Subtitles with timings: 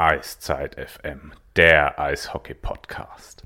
[0.00, 3.42] Eiszeit FM, der Eishockey-Podcast.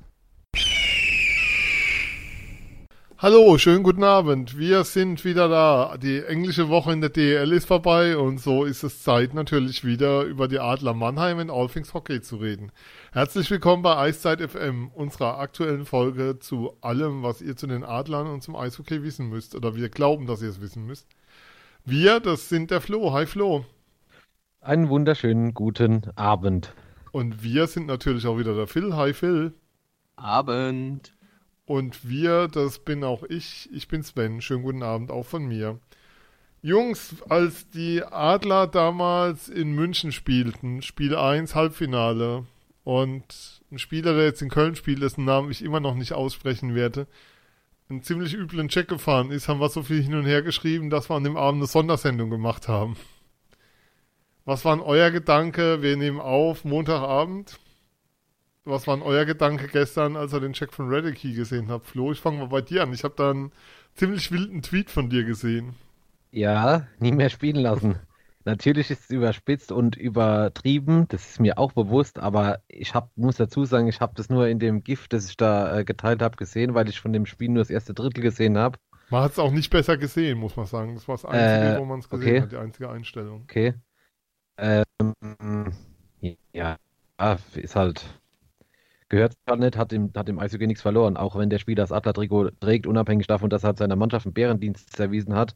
[3.17, 4.57] Hallo, schönen guten Abend.
[4.57, 5.97] Wir sind wieder da.
[5.97, 10.21] Die englische Woche in der DL ist vorbei und so ist es Zeit natürlich wieder
[10.21, 12.71] über die Adler Mannheim in All Things Hockey zu reden.
[13.11, 18.27] Herzlich willkommen bei Eiszeit FM, unserer aktuellen Folge zu allem, was ihr zu den Adlern
[18.27, 21.09] und zum Eishockey wissen müsst oder wir glauben, dass ihr es wissen müsst.
[21.83, 23.11] Wir, das sind der Flo.
[23.11, 23.65] Hi Flo.
[24.65, 26.73] Einen wunderschönen guten Abend.
[27.11, 28.95] Und wir sind natürlich auch wieder der Phil.
[28.95, 29.53] Hi Phil.
[30.15, 31.13] Abend.
[31.67, 33.69] Und wir, das bin auch ich.
[33.71, 34.41] Ich bin Sven.
[34.41, 35.77] Schönen guten Abend auch von mir.
[36.63, 42.47] Jungs, als die Adler damals in München spielten, Spiel 1 Halbfinale,
[42.83, 46.73] und ein Spieler, der jetzt in Köln spielt, dessen Namen ich immer noch nicht aussprechen
[46.73, 47.05] werde,
[47.87, 51.07] einen ziemlich üblen Check gefahren ist, haben wir so viel hin und her geschrieben, dass
[51.07, 52.95] wir an dem Abend eine Sondersendung gemacht haben.
[54.45, 55.81] Was war euer Gedanke?
[55.81, 57.59] Wir nehmen auf Montagabend.
[58.63, 61.85] Was war euer Gedanke gestern, als ihr den Check von Redicky gesehen habt?
[61.87, 62.93] Flo, ich fange mal bei dir an.
[62.93, 63.51] Ich habe da einen
[63.95, 65.75] ziemlich wilden Tweet von dir gesehen.
[66.31, 67.99] Ja, nie mehr spielen lassen.
[68.43, 73.37] Natürlich ist es überspitzt und übertrieben, das ist mir auch bewusst, aber ich hab, muss
[73.37, 76.35] dazu sagen, ich habe das nur in dem Gift, das ich da äh, geteilt habe,
[76.37, 78.77] gesehen, weil ich von dem Spiel nur das erste Drittel gesehen habe.
[79.09, 80.93] Man hat es auch nicht besser gesehen, muss man sagen.
[80.93, 82.41] Das war das Einzige, Äh, wo man es gesehen okay.
[82.41, 83.41] hat, die einzige Einstellung.
[83.43, 83.73] Okay.
[84.57, 85.71] Ähm,
[86.53, 86.77] ja,
[87.55, 88.05] ist halt.
[89.09, 91.91] Gehört halt nicht, hat dem, hat dem Eishockey nichts verloren, auch wenn der Spieler das
[91.91, 95.55] Adler-Trikot trägt, unabhängig davon, dass er halt seiner Mannschaft einen Bärendienst erwiesen hat,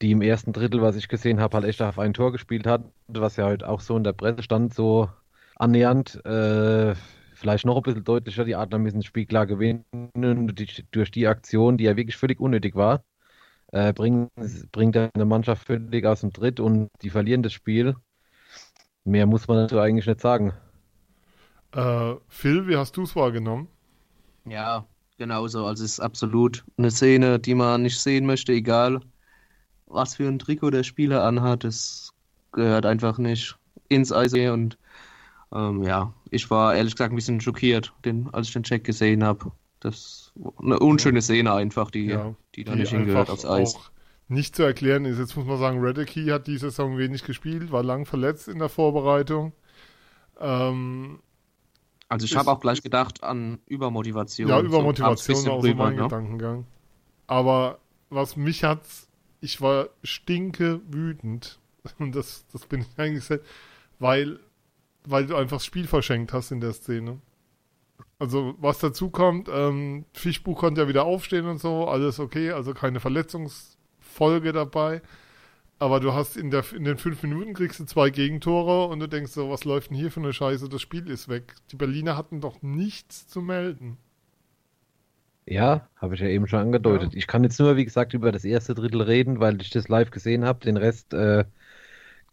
[0.00, 2.84] die im ersten Drittel, was ich gesehen habe, halt echt auf ein Tor gespielt hat,
[3.08, 5.10] was ja heute auch so in der Presse stand, so
[5.56, 6.24] annähernd.
[6.24, 6.94] Äh,
[7.34, 10.54] vielleicht noch ein bisschen deutlicher, die Adler müssen das Spiel klar gewinnen
[10.92, 13.02] durch die Aktion, die ja wirklich völlig unnötig war.
[13.72, 14.30] Äh, bringt,
[14.72, 17.94] bringt eine Mannschaft völlig aus dem Tritt und die verlieren das Spiel.
[19.04, 20.52] Mehr muss man dazu eigentlich nicht sagen.
[21.72, 23.68] Äh, Phil, wie hast du es wahrgenommen?
[24.44, 24.86] Ja,
[25.18, 25.66] genauso.
[25.66, 29.00] Also es ist absolut eine Szene, die man nicht sehen möchte, egal
[29.86, 31.64] was für ein Trikot der Spieler anhat.
[31.64, 32.12] Es
[32.52, 33.56] gehört einfach nicht
[33.88, 34.78] ins Eishockey und
[35.52, 39.22] ähm, ja, ich war ehrlich gesagt ein bisschen schockiert, den, als ich den Check gesehen
[39.24, 39.52] habe.
[39.80, 40.32] Das
[40.62, 43.74] eine unschöne Szene einfach, die, Ja, die da nicht hingehört aufs Eis.
[43.74, 43.90] auch
[44.28, 45.18] nicht zu erklären ist.
[45.18, 48.68] Jetzt muss man sagen, Redicky hat die Saison wenig gespielt, war lang verletzt in der
[48.68, 49.52] Vorbereitung.
[50.40, 51.20] Ähm,
[52.08, 54.48] Also ich habe auch gleich gedacht an Übermotivation.
[54.48, 56.02] ja, So Übermotivation ein war auch so mein ne?
[56.04, 56.66] Gedankengang.
[57.26, 57.78] Aber
[58.10, 59.08] was mich hat's,
[59.40, 61.58] ich war stinke wütend.
[61.98, 63.40] Und das, das bin ich eigentlich
[63.98, 64.40] weil,
[65.04, 67.20] weil du einfach das Spiel verschenkt hast in der Szene.
[68.18, 72.72] Also, was dazu kommt, ähm, Fischbuch konnte ja wieder aufstehen und so, alles okay, also
[72.72, 75.02] keine Verletzungsfolge dabei.
[75.78, 79.08] Aber du hast in, der, in den fünf Minuten kriegst du zwei Gegentore und du
[79.08, 80.70] denkst so, was läuft denn hier für eine Scheiße?
[80.70, 81.54] Das Spiel ist weg.
[81.70, 83.98] Die Berliner hatten doch nichts zu melden.
[85.44, 87.14] Ja, habe ich ja eben schon angedeutet.
[87.14, 90.10] Ich kann jetzt nur, wie gesagt, über das erste Drittel reden, weil ich das live
[90.10, 90.60] gesehen habe.
[90.60, 91.44] Den Rest, äh,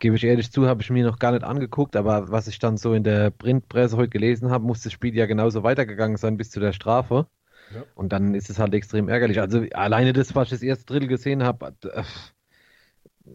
[0.04, 1.96] gebe ich ehrlich zu, habe ich mir noch gar nicht angeguckt.
[1.96, 5.26] Aber was ich dann so in der Printpresse heute gelesen habe, muss das Spiel ja
[5.26, 7.28] genauso weitergegangen sein bis zu der Strafe.
[7.74, 7.84] Ja.
[7.96, 9.40] Und dann ist es halt extrem ärgerlich.
[9.40, 12.04] Also alleine das, was ich das erste Drittel gesehen habe, äh,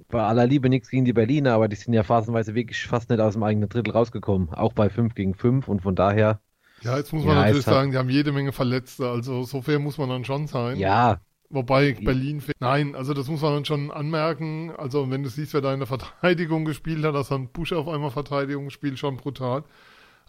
[0.08, 3.20] bei aller Liebe nichts gegen die Berliner, aber die sind ja phasenweise wirklich fast nicht
[3.20, 4.50] aus dem eigenen Drittel rausgekommen.
[4.50, 6.40] Auch bei 5 gegen 5 und von daher,
[6.82, 9.62] Ja, jetzt muss man Ja, natürlich hat- sagen, die haben jede Menge Verletzte, also so
[9.62, 10.76] fair muss man dann schon sein.
[10.78, 11.20] ja,
[11.50, 14.70] Wobei Berlin, nein, also das muss man schon anmerken.
[14.76, 17.88] Also wenn du siehst, wer da in der Verteidigung gespielt hat, dass dann Busch auf
[17.88, 19.64] einmal Verteidigung spielt, schon brutal.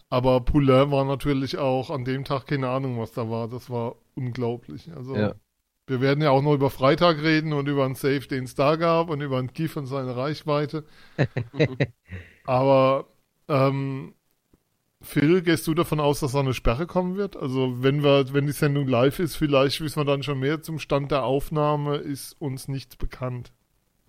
[0.08, 3.48] Aber Poulain war natürlich auch an dem Tag keine Ahnung, was da war.
[3.48, 4.90] Das war unglaublich.
[4.96, 5.34] Also Ja.
[5.86, 8.76] wir werden ja auch noch über Freitag reden und über einen Save, den es da
[8.76, 10.84] gab und über einen GIF und seine Reichweite.
[12.46, 13.06] Aber
[13.48, 14.14] ähm,
[15.02, 17.36] Phil, gehst du davon aus, dass da eine Sperre kommen wird?
[17.36, 20.78] Also wenn wir, wenn die Sendung live ist, vielleicht wissen wir dann schon mehr zum
[20.78, 23.52] Stand der Aufnahme, ist uns nichts bekannt.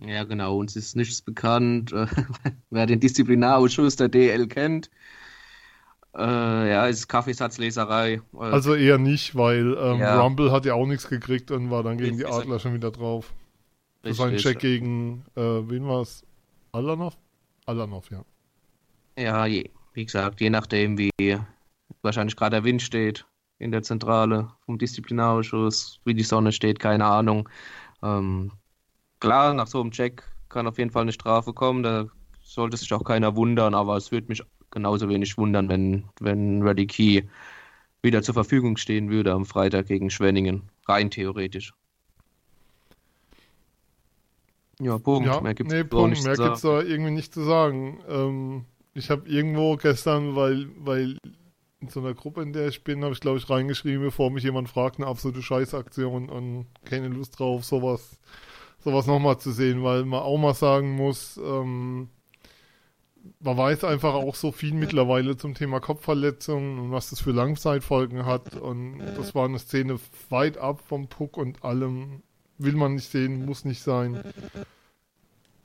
[0.00, 1.92] Ja, genau, uns ist nichts bekannt.
[1.92, 2.06] Äh,
[2.70, 4.90] Wer den Disziplinarausschuss der DL kennt,
[6.14, 6.20] äh,
[6.70, 8.20] ja, ist Kaffeesatzleserei.
[8.34, 10.20] Äh, Also eher nicht, weil ähm, Ja.
[10.20, 13.32] Rumble hat ja auch nichts gekriegt und war dann gegen die Adler schon wieder drauf.
[14.02, 16.24] Das war ein Check gegen, äh, wen war es?
[16.72, 17.16] Alanov?
[17.64, 18.24] Alanov, ja.
[19.16, 21.10] Ja, je, wie gesagt, je nachdem, wie
[22.02, 23.26] wahrscheinlich gerade der Wind steht
[23.58, 27.48] in der Zentrale vom Disziplinarausschuss, wie die Sonne steht, keine Ahnung.
[28.02, 28.52] Ähm,
[29.20, 32.06] klar, nach so einem Check kann auf jeden Fall eine Strafe kommen, da
[32.42, 36.86] sollte sich auch keiner wundern, aber es würde mich genauso wenig wundern, wenn, wenn Reddy
[36.86, 37.22] Key
[38.02, 41.72] wieder zur Verfügung stehen würde am Freitag gegen Schwenningen, rein theoretisch.
[44.80, 45.26] Ja, Punkt.
[45.26, 46.10] Ja, mehr gibt's nee, auch Punkt.
[46.10, 48.02] nicht Mehr zu gibt es da irgendwie nicht zu sagen.
[48.08, 51.18] Ähm, ich habe irgendwo gestern, weil, weil
[51.80, 54.44] in so einer Gruppe, in der ich bin, habe ich glaube ich reingeschrieben, bevor mich
[54.44, 58.18] jemand fragt, eine absolute Scheißaktion und keine Lust drauf, sowas,
[58.78, 62.08] sowas nochmal zu sehen, weil man auch mal sagen muss, ähm,
[63.40, 68.26] man weiß einfach auch so viel mittlerweile zum Thema Kopfverletzungen und was das für Langzeitfolgen
[68.26, 68.56] hat.
[68.56, 69.98] Und das war eine Szene
[70.28, 72.22] weit ab vom Puck und allem.
[72.58, 74.22] Will man nicht sehen, muss nicht sein.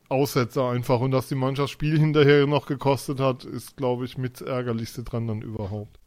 [0.09, 0.99] Aussetzer einfach.
[0.99, 5.27] Und dass die Mannschaft Spiel hinterher noch gekostet hat, ist, glaube ich, mit Ärgerlichste dran
[5.27, 5.99] dann überhaupt.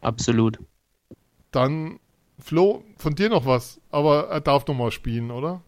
[0.00, 0.58] Absolut.
[1.50, 1.98] Dann,
[2.38, 5.62] Flo, von dir noch was, aber er darf noch mal spielen, oder?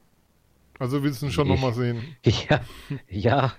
[0.78, 2.02] Also willst du ihn schon Ich- noch mal sehen?
[2.26, 2.60] Ja,
[3.08, 3.52] ja,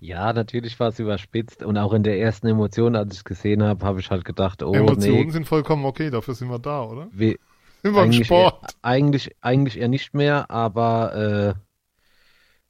[0.00, 3.62] ja, natürlich war es überspitzt und auch in der ersten Emotion, als ich es gesehen
[3.62, 6.82] habe, habe ich halt gedacht, oh Emotionen nee, sind vollkommen okay, dafür sind wir da,
[6.84, 7.08] oder?
[7.12, 7.36] wir,
[7.82, 8.62] Sind wir im eigentlich, Sport.
[8.62, 11.56] eher, eigentlich, eigentlich eher nicht mehr, aber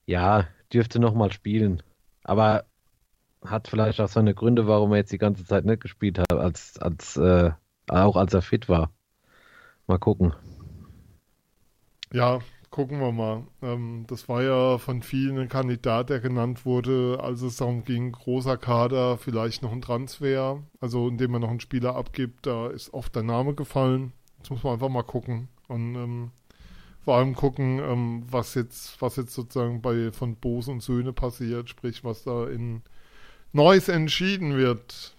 [0.06, 0.46] äh, ja,
[0.76, 1.82] dürfte noch mal spielen.
[2.22, 2.66] Aber
[3.44, 6.78] hat vielleicht auch seine Gründe, warum er jetzt die ganze Zeit nicht gespielt hat, als,
[6.78, 7.50] als, äh,
[7.88, 8.90] auch als er fit war.
[9.86, 10.34] Mal gucken.
[12.12, 12.40] Ja,
[12.70, 13.44] gucken wir mal.
[13.62, 18.12] Ähm, das war ja von vielen ein Kandidat, der genannt wurde, als es darum ging,
[18.12, 22.92] großer Kader, vielleicht noch ein Transfer, also indem man noch einen Spieler abgibt, da ist
[22.92, 24.12] oft der Name gefallen.
[24.38, 26.30] Jetzt muss man einfach mal gucken und ähm,
[27.06, 31.68] vor allem gucken, ähm, was jetzt, was jetzt sozusagen bei von Bose und Söhne passiert,
[31.68, 32.82] sprich, was da in
[33.52, 35.14] Neues entschieden wird.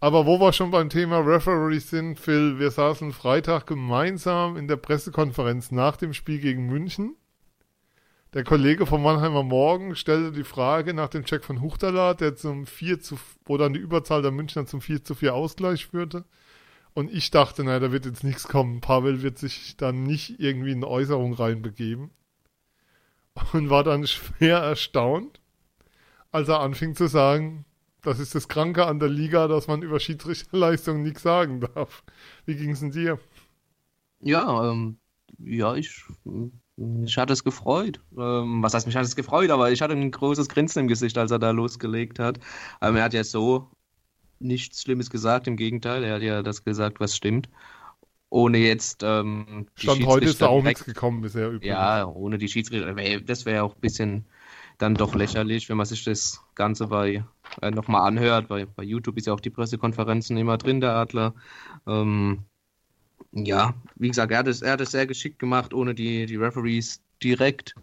[0.00, 4.76] Aber wo wir schon beim Thema Referees sind, Phil, wir saßen Freitag gemeinsam in der
[4.76, 7.16] Pressekonferenz nach dem Spiel gegen München.
[8.32, 12.64] Der Kollege vom Mannheimer Morgen stellte die Frage nach dem Check von Huchtala, der zum
[12.64, 16.24] 4 zu, wo dann die Überzahl der Münchner zum 4 zu 4 Ausgleich führte.
[16.98, 18.80] Und ich dachte, naja, da wird jetzt nichts kommen.
[18.80, 22.10] Pavel wird sich dann nicht irgendwie in eine Äußerung reinbegeben.
[23.52, 25.40] Und war dann schwer erstaunt,
[26.32, 27.64] als er anfing zu sagen,
[28.02, 32.02] das ist das Kranke an der Liga, dass man über Schiedsrichterleistungen nichts sagen darf.
[32.46, 33.20] Wie ging es denn dir?
[34.18, 34.98] Ja, ähm,
[35.38, 36.02] ja, ich,
[37.04, 38.00] ich hatte es gefreut.
[38.18, 41.16] Ähm, was heißt, mich hat es gefreut, aber ich hatte ein großes Grinsen im Gesicht,
[41.16, 42.40] als er da losgelegt hat.
[42.82, 43.70] Ähm, er hat ja so
[44.40, 47.48] nichts Schlimmes gesagt, im Gegenteil, er hat ja das gesagt, was stimmt.
[48.30, 51.66] Ohne jetzt ähm, die Stand heute ist da auch nichts gekommen bisher übrigens.
[51.66, 52.94] Ja, ohne die Schiedsrichter.
[53.20, 54.26] Das wäre auch ein bisschen
[54.76, 57.24] dann doch lächerlich, wenn man sich das Ganze bei
[57.62, 58.48] äh, nochmal anhört.
[58.48, 61.34] Bei, bei YouTube ist ja auch die Pressekonferenzen immer drin, der Adler.
[61.86, 62.44] Ähm,
[63.32, 66.36] ja, wie gesagt, er hat es, er hat es sehr geschickt gemacht, ohne die, die
[66.36, 67.74] Referees direkt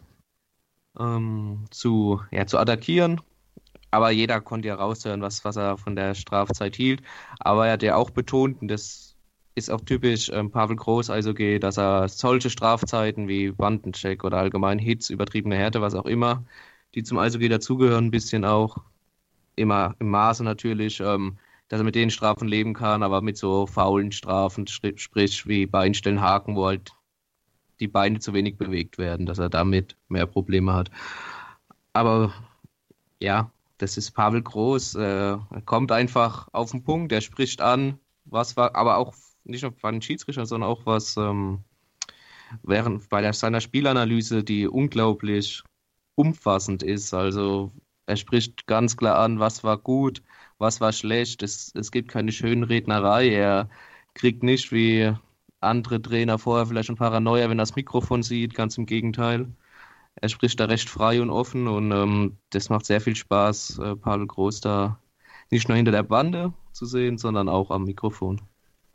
[0.98, 3.22] ähm, zu, ja, zu attackieren.
[3.92, 7.02] Aber jeder konnte ja raushören, was, was er von der Strafzeit hielt.
[7.40, 9.16] Aber er hat ja auch betont, und das
[9.56, 14.80] ist auch typisch ähm, Pavel Groß Eishockey, dass er solche Strafzeiten wie Bandencheck oder allgemein
[14.80, 16.46] Hits, übertriebene Härte, was auch immer,
[16.94, 18.78] die zum Eishockey dazugehören, ein bisschen auch,
[19.56, 23.66] immer im Maße natürlich, ähm, dass er mit den Strafen leben kann, aber mit so
[23.68, 26.94] faulen Strafen, sprich wie Beinstellen, Haken, wo halt
[27.80, 30.92] die Beine zu wenig bewegt werden, dass er damit mehr Probleme hat.
[31.94, 32.34] Aber
[33.22, 34.96] ja, das ist Pavel Groß.
[34.96, 39.14] Äh, er kommt einfach auf den Punkt, er spricht an, was war, aber auch
[39.44, 41.64] nicht nur bei den Schiedsrichtern, sondern auch was ähm,
[42.64, 45.64] während bei der, seiner Spielanalyse, die unglaublich
[46.16, 47.14] umfassend ist.
[47.14, 47.72] Also
[48.06, 50.24] er spricht ganz klar an, was war gut,
[50.58, 51.44] was war schlecht.
[51.44, 53.30] Es, es gibt keine schönen Rednerei.
[53.30, 53.70] Er
[54.14, 55.14] kriegt nicht wie
[55.60, 58.54] andere Trainer vorher vielleicht ein Paranoia, wenn er das Mikrofon sieht.
[58.54, 59.48] Ganz im Gegenteil.
[60.16, 63.96] Er spricht da recht frei und offen und ähm, das macht sehr viel Spaß, äh,
[63.96, 65.02] Pavel Groß da
[65.52, 68.42] nicht nur hinter der Bande zu sehen, sondern auch am Mikrofon.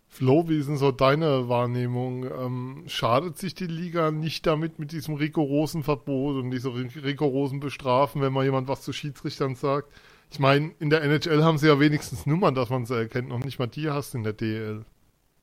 [0.09, 2.25] Flo, wie ist denn so deine Wahrnehmung?
[2.25, 7.61] Ähm, schadet sich die Liga nicht damit mit diesem rigorosen Verbot und dieser ri- rigorosen
[7.61, 9.89] Bestrafen, wenn mal jemand was zu Schiedsrichtern sagt?
[10.33, 13.29] Ich meine, in der NHL haben sie ja wenigstens Nummern, dass man sie erkennt.
[13.29, 14.85] Noch nicht mal die hast du in der DL.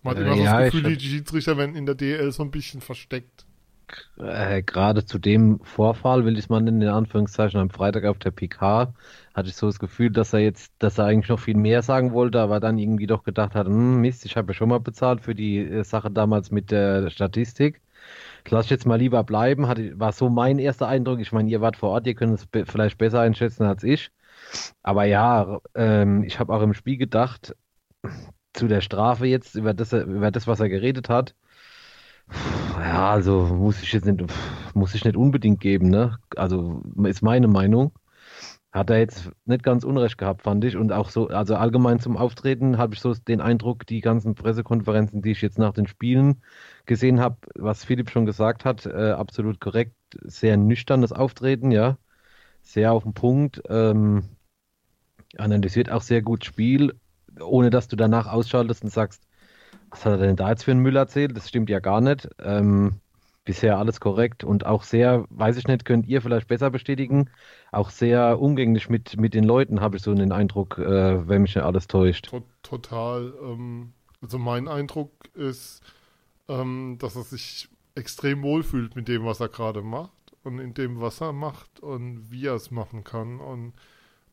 [0.03, 2.43] Man hat Äh, immer so ja, das Gefühl, die Schiedsrichter werden in der DL so
[2.43, 3.46] ein bisschen versteckt.
[4.17, 8.31] Äh, gerade zu dem Vorfall, will ich es mal in Anführungszeichen, am Freitag auf der
[8.31, 8.93] PK,
[9.33, 12.11] hatte ich so das Gefühl, dass er jetzt, dass er eigentlich noch viel mehr sagen
[12.11, 15.21] wollte, aber dann irgendwie doch gedacht hat, hm, Mist, ich habe ja schon mal bezahlt
[15.21, 17.81] für die äh, Sache damals mit der Statistik.
[18.49, 21.19] Lass ich jetzt mal lieber bleiben, hatte, war so mein erster Eindruck.
[21.21, 24.11] Ich meine, ihr wart vor Ort, ihr könnt es be vielleicht besser einschätzen als ich.
[24.83, 27.55] Aber ja, ähm, ich habe auch im Spiel gedacht,
[28.53, 31.35] zu der Strafe jetzt, über das, er- über das, was er geredet hat,
[32.31, 34.23] ja, also muss ich jetzt nicht,
[34.73, 36.17] muss ich nicht unbedingt geben, ne?
[36.35, 37.91] Also ist meine Meinung.
[38.71, 40.75] Hat er jetzt nicht ganz unrecht gehabt, fand ich.
[40.77, 45.21] Und auch so, also allgemein zum Auftreten habe ich so den Eindruck, die ganzen Pressekonferenzen,
[45.21, 46.43] die ich jetzt nach den Spielen
[46.85, 51.97] gesehen habe, was Philipp schon gesagt hat, äh, absolut korrekt, sehr nüchternes Auftreten, ja.
[52.61, 53.61] Sehr auf den Punkt.
[53.69, 54.25] Ähm,
[55.37, 56.93] analysiert auch sehr gut Spiel,
[57.39, 59.26] ohne dass du danach ausschaltest und sagst,
[59.89, 61.35] was hat er denn da jetzt für einen Müll erzählt?
[61.35, 62.27] Das stimmt ja gar nicht.
[62.39, 62.99] Ähm,
[63.47, 67.29] bisher alles korrekt und auch sehr, weiß ich nicht, könnt ihr vielleicht besser bestätigen,
[67.71, 71.55] auch sehr umgänglich mit, mit den Leuten, habe ich so den Eindruck, äh, wenn mich
[71.55, 72.29] nicht alles täuscht.
[72.61, 73.33] Total.
[73.41, 75.81] Ähm, also mein Eindruck ist,
[76.49, 80.11] ähm, dass er sich extrem wohlfühlt mit dem, was er gerade macht
[80.43, 83.39] und in dem, was er macht und wie er es machen kann.
[83.39, 83.73] Und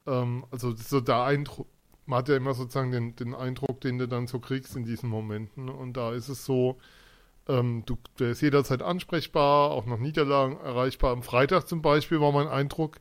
[0.06, 1.68] ähm, also so der Eindruck,
[2.06, 5.08] man hat ja immer sozusagen den, den Eindruck, den du dann so kriegst in diesen
[5.08, 5.68] Momenten.
[5.68, 6.78] Und da ist es so,
[7.49, 11.12] ähm, du, der ist jederzeit ansprechbar, auch nach Niederlagen erreichbar.
[11.12, 12.99] Am Freitag zum Beispiel war mein Eindruck,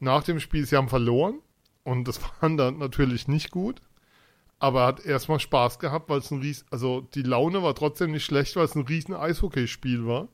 [0.00, 1.40] nach dem Spiel, sie haben verloren.
[1.84, 3.80] Und das war dann natürlich nicht gut.
[4.58, 8.10] Aber er hat erstmal Spaß gehabt, weil es ein Ries, also die Laune war trotzdem
[8.10, 10.28] nicht schlecht, weil es ein riesen Eishockeyspiel war.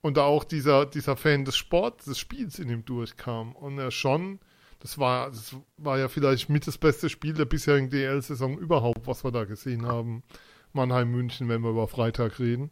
[0.00, 3.52] Und da auch dieser, dieser Fan des Sports, des Spiels in ihm durchkam.
[3.52, 4.40] Und er schon
[4.80, 9.24] das war, das war ja vielleicht mit das beste Spiel der bisherigen DL-Saison überhaupt, was
[9.24, 10.22] wir da gesehen haben.
[10.72, 12.70] Mannheim, München, wenn wir über Freitag reden.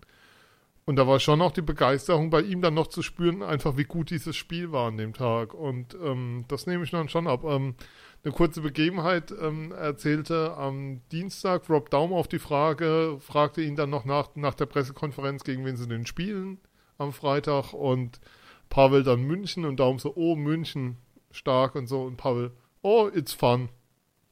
[0.84, 3.84] Und da war schon auch die Begeisterung bei ihm dann noch zu spüren, einfach wie
[3.84, 5.52] gut dieses Spiel war an dem Tag.
[5.52, 7.42] Und ähm, das nehme ich dann schon ab.
[7.42, 7.74] Ähm,
[8.22, 13.90] eine kurze Begebenheit ähm, erzählte am Dienstag Rob Daum auf die Frage, fragte ihn dann
[13.90, 16.58] noch nach, nach der Pressekonferenz, gegen wen sie denn spielen
[16.98, 17.72] am Freitag.
[17.72, 18.20] Und
[18.68, 20.98] Pavel dann München und Daum so, oh, München,
[21.36, 22.02] stark und so.
[22.02, 22.52] Und Pavel,
[22.82, 23.68] oh, it's fun.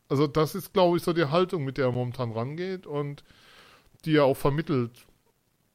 [0.09, 3.25] Also das ist, glaube ich, so die Haltung, mit der er momentan rangeht und
[4.05, 5.07] die er auch vermittelt.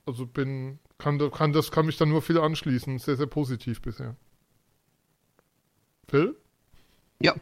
[0.06, 3.00] Also bin, kann, kann das kann mich dann nur viel anschließen.
[3.00, 4.16] Sehr, sehr positiv bisher.
[6.08, 6.36] Phil?
[7.22, 7.36] Ja,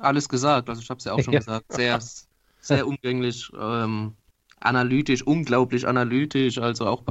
[0.00, 0.68] alles gesagt.
[0.68, 1.40] Also ich habe es ja auch schon ja.
[1.40, 1.72] gesagt.
[1.72, 2.00] Sehr,
[2.60, 4.14] sehr umgänglich, ähm,
[4.60, 6.58] analytisch, unglaublich analytisch.
[6.58, 7.02] Also auch,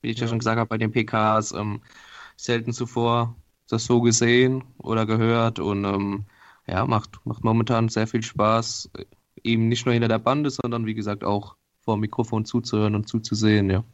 [0.00, 1.82] wie ich ja, ja schon gesagt habe, bei den PKs ähm,
[2.36, 3.36] selten zuvor
[3.72, 6.24] das so gesehen oder gehört und ähm,
[6.66, 8.90] ja, macht, macht momentan sehr viel Spaß,
[9.42, 13.08] ihm nicht nur hinter der Bande, sondern wie gesagt auch vor dem Mikrofon zuzuhören und
[13.08, 13.84] zuzusehen, ja.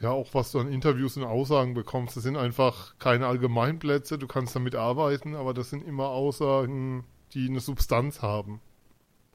[0.00, 4.26] Ja, auch was du an Interviews und Aussagen bekommst, das sind einfach keine Allgemeinplätze, du
[4.26, 8.60] kannst damit arbeiten, aber das sind immer Aussagen, die eine Substanz haben.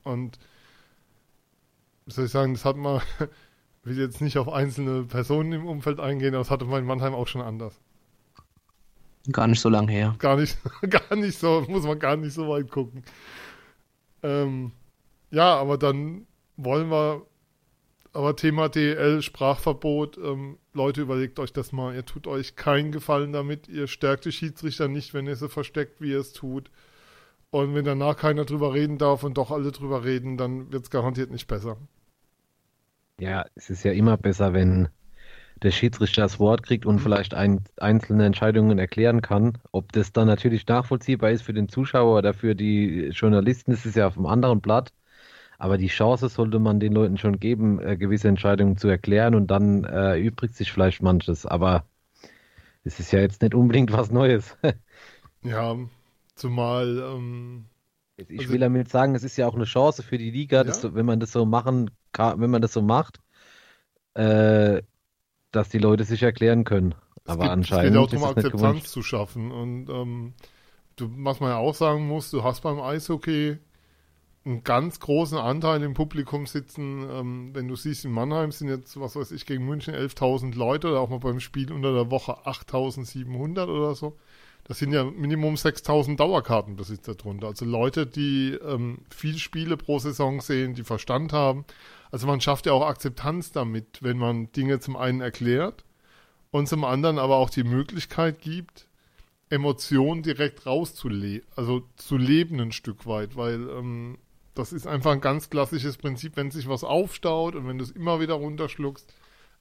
[0.04, 0.38] Und
[2.06, 3.02] wie soll ich sagen, das hat man,
[3.84, 7.16] will jetzt nicht auf einzelne Personen im Umfeld eingehen, aber das hatte man in Mannheim
[7.16, 7.80] auch schon anders.
[9.32, 10.16] Gar nicht so lange her.
[10.18, 10.58] Gar nicht,
[10.90, 13.04] gar nicht so, muss man gar nicht so weit gucken.
[14.24, 14.72] Ähm,
[15.30, 16.26] ja, aber dann
[16.58, 17.26] wollen wir,
[18.14, 21.94] aber Thema DL, Sprachverbot, ähm, Leute, überlegt euch das mal.
[21.96, 23.68] Ihr tut euch keinen Gefallen damit.
[23.68, 26.72] Ihr stärkt die Schiedsrichter nicht, wenn ihr sie versteckt, wie ihr es tut.
[27.52, 30.90] Und wenn danach keiner drüber reden darf und doch alle drüber reden, dann wird es
[30.90, 31.78] garantiert nicht besser.
[33.20, 34.88] Ja, es ist ja immer besser, wenn
[35.64, 39.58] der Schiedsrichter das Wort kriegt und vielleicht ein, einzelne Entscheidungen erklären kann.
[39.72, 43.96] Ob das dann natürlich nachvollziehbar ist für den Zuschauer oder für die Journalisten, das ist
[43.96, 44.92] ja auf einem anderen Blatt.
[45.60, 49.52] Aber die Chance sollte man den Leuten schon geben, äh, gewisse Entscheidungen zu erklären und
[49.52, 51.46] dann äh, übrigt sich vielleicht manches.
[51.46, 51.86] Aber
[52.84, 54.58] es ist ja jetzt nicht unbedingt was Neues.
[55.44, 55.78] ja,
[56.34, 56.98] zumal.
[56.98, 57.66] Ähm,
[58.18, 60.64] ich also, will damit sagen, es ist ja auch eine Chance für die Liga, ja?
[60.64, 63.20] dass, wenn man das so machen kann, wenn man das so macht,
[64.16, 64.82] äh,
[65.52, 66.96] dass die Leute sich erklären können.
[67.24, 67.96] Es Aber gibt, anscheinend.
[67.98, 69.52] Es geht auch darum, Akzeptanz zu schaffen.
[69.52, 70.34] Und ähm,
[70.96, 73.58] du, was man ja auch sagen muss, du hast beim Eishockey
[74.44, 77.08] einen ganz großen Anteil im Publikum sitzen.
[77.10, 80.90] Ähm, wenn du siehst, in Mannheim sind jetzt, was weiß ich, gegen München 11.000 Leute
[80.90, 84.18] oder auch mal beim Spiel unter der Woche 8.700 oder so.
[84.64, 87.48] Das sind ja Minimum 6.000 Dauerkartenbesitzer drunter.
[87.48, 91.66] Also Leute, die ähm, viel Spiele pro Saison sehen, die Verstand haben.
[92.12, 95.86] Also man schafft ja auch Akzeptanz damit, wenn man Dinge zum einen erklärt
[96.52, 98.88] und zum anderen aber auch die Möglichkeit gibt,
[99.50, 104.18] Emotionen direkt rauszuleben, also zu leben ein Stück weit, weil ähm,
[104.54, 107.92] das ist einfach ein ganz klassisches Prinzip, wenn sich was aufstaut und wenn du es
[107.92, 109.14] immer wieder runterschluckst,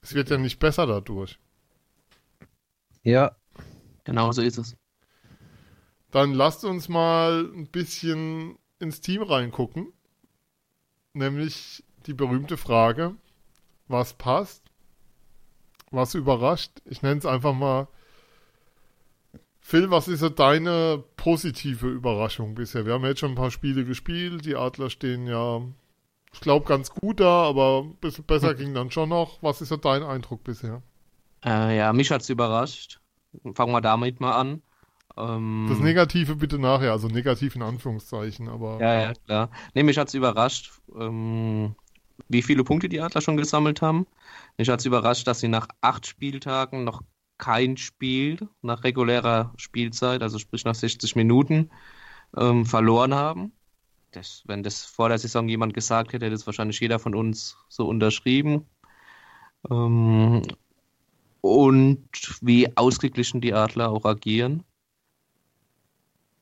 [0.02, 1.38] es wird ja nicht besser dadurch.
[3.02, 3.36] Ja,
[4.04, 4.76] genau so ist es.
[6.10, 9.92] Dann lasst uns mal ein bisschen ins Team reingucken.
[11.12, 13.14] Nämlich die berühmte Frage,
[13.88, 14.62] was passt,
[15.90, 16.80] was überrascht.
[16.84, 17.88] Ich nenne es einfach mal.
[19.60, 22.86] Phil, was ist so deine positive Überraschung bisher?
[22.86, 24.44] Wir haben jetzt schon ein paar Spiele gespielt.
[24.44, 25.60] Die Adler stehen ja,
[26.32, 29.42] ich glaube, ganz gut da, aber ein bisschen besser ging dann schon noch.
[29.42, 30.82] Was ist so dein Eindruck bisher?
[31.44, 33.00] Äh, ja, mich hat es überrascht.
[33.54, 34.62] Fangen wir damit mal an.
[35.16, 38.80] Ähm, das Negative bitte nachher, also negativ in Anführungszeichen, aber.
[38.80, 39.50] Ja, ja, klar.
[39.74, 40.72] Nee, mich hat es überrascht.
[40.98, 41.74] Ähm,
[42.28, 44.06] wie viele Punkte die Adler schon gesammelt haben.
[44.58, 47.02] Mich hat es überrascht, dass sie nach acht Spieltagen noch
[47.38, 51.70] kein Spiel nach regulärer Spielzeit, also sprich nach 60 Minuten,
[52.36, 53.52] ähm, verloren haben.
[54.12, 57.56] das, wenn das vor der Saison jemand gesagt hätte, hätte das wahrscheinlich jeder von uns
[57.68, 58.66] so unterschrieben.
[59.70, 60.42] Ähm,
[61.40, 62.08] und
[62.42, 64.64] wie ausgeglichen die Adler auch agieren.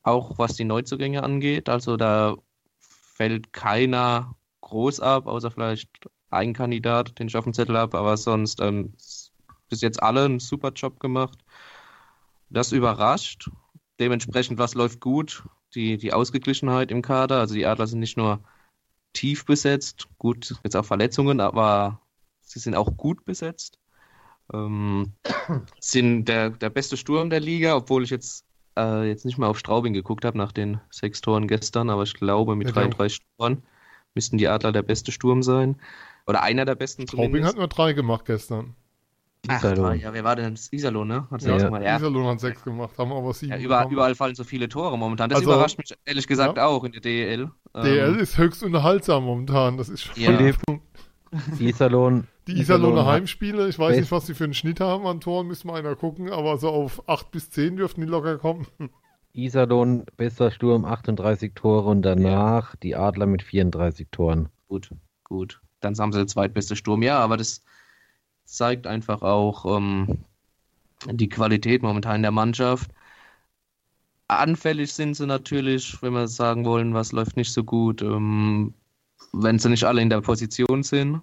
[0.03, 1.69] Auch was die Neuzugänge angeht.
[1.69, 2.35] Also da
[2.79, 5.89] fällt keiner groß ab, außer vielleicht
[6.29, 8.93] ein Kandidat, den ich auf dem Zettel habe, aber sonst ähm,
[9.69, 11.39] bis jetzt alle einen super Job gemacht.
[12.49, 13.49] Das überrascht.
[13.99, 15.43] Dementsprechend, was läuft gut?
[15.75, 17.39] Die, die Ausgeglichenheit im Kader.
[17.39, 18.39] Also die Adler sind nicht nur
[19.13, 21.99] tief besetzt, gut, jetzt auch Verletzungen, aber
[22.41, 23.79] sie sind auch gut besetzt.
[24.53, 25.13] Ähm,
[25.79, 28.45] sind der, der beste Sturm der Liga, obwohl ich jetzt,
[28.77, 32.13] äh, jetzt nicht mehr auf Straubing geguckt habe nach den sechs Toren gestern, aber ich
[32.15, 33.63] glaube mit Ja, 33 Toren
[34.19, 35.77] müssten die Adler der beste Sturm sein.
[36.27, 37.53] Oder einer der besten Straubing zumindest.
[37.53, 38.75] hat nur drei gemacht gestern.
[39.47, 39.99] Ach, Iserlohn.
[40.01, 40.59] ja, wer war denn?
[40.71, 41.25] Iserlohn, ne?
[41.31, 41.81] Hat Ja, ja, gemacht.
[41.83, 41.95] ja.
[41.95, 43.93] Iserlohn hat sechs gemacht, haben aber sieben ja über, bekommen.
[43.93, 45.29] überall fallen so viele Tore momentan.
[45.29, 46.65] Das Also, überrascht mich ehrlich gesagt ja.
[46.65, 47.49] auch in der DEL.
[47.73, 49.77] Ähm, DL ist höchst unterhaltsam momentan.
[49.77, 50.37] Das ist schon Ja.
[51.59, 52.27] Iserlohn.
[52.47, 55.67] Die Iserlohner Heimspiele, ich weiß nicht, was sie für einen Schnitt haben an Toren, müsste
[55.67, 58.65] mal einer gucken, aber so auf 8 bis 10 dürften die locker kommen.
[59.33, 64.49] Iserlohn, bester Sturm, 38 Tore und danach die Adler mit 34 Toren.
[64.67, 64.89] Gut,
[65.23, 65.61] gut.
[65.81, 67.03] Dann haben sie der zweitbeste Sturm.
[67.03, 67.63] Ja, aber das
[68.43, 70.25] zeigt einfach auch ähm,
[71.05, 72.91] die Qualität momentan in der Mannschaft.
[74.27, 78.73] Anfällig sind sie natürlich, wenn wir sagen wollen, was läuft nicht so gut, ähm,
[79.33, 81.21] wenn sie nicht alle in der Position sind,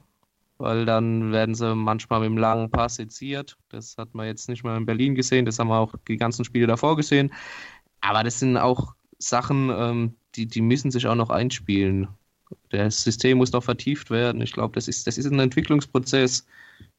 [0.59, 3.57] weil dann werden sie manchmal mit dem langen Pass seziert.
[3.69, 6.45] Das hat man jetzt nicht mal in Berlin gesehen, das haben wir auch die ganzen
[6.45, 7.33] Spiele davor gesehen.
[8.09, 12.09] Aber das sind auch Sachen, ähm, die, die müssen sich auch noch einspielen.
[12.69, 14.41] Das System muss noch vertieft werden.
[14.41, 16.47] Ich glaube, das ist, das ist ein Entwicklungsprozess.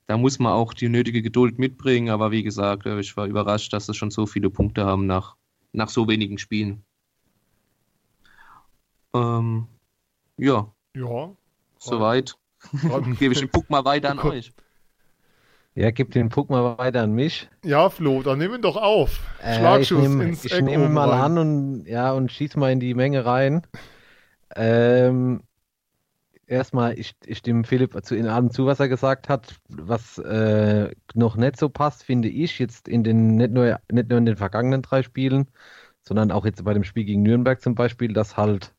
[0.08, 2.10] Da muss man auch die nötige Geduld mitbringen.
[2.10, 5.36] Aber wie gesagt, äh, ich war überrascht, dass sie schon so viele Punkte haben nach,
[5.72, 6.84] nach so wenigen Spielen.
[9.14, 9.68] Ähm,
[10.38, 11.31] ja, Ja.
[11.79, 12.38] soweit.
[12.81, 14.51] Dann- Gebe ich den Puck mal weiter an euch.
[15.77, 17.50] Ja, gib den Puck mal weiter an mich.
[17.63, 19.20] Ja, Flo, dann nehmen wir doch auf.
[19.44, 21.37] Äh, ich Schlagschuss nehme ins ich Eck nehme oben mal rein.
[21.37, 23.61] an und ja und schieß mal in die Menge rein.
[24.55, 25.44] Ähm,
[26.48, 29.59] erstmal, ich, ich stimme Philipp zu in allem zu, was er gesagt hat.
[29.70, 34.18] Was äh, noch nicht so passt, finde ich, jetzt in den nicht nur, nicht nur
[34.18, 35.48] in den vergangenen drei Spielen,
[36.01, 38.74] sondern auch jetzt bei dem Spiel gegen Nürnberg zum Beispiel, dass halt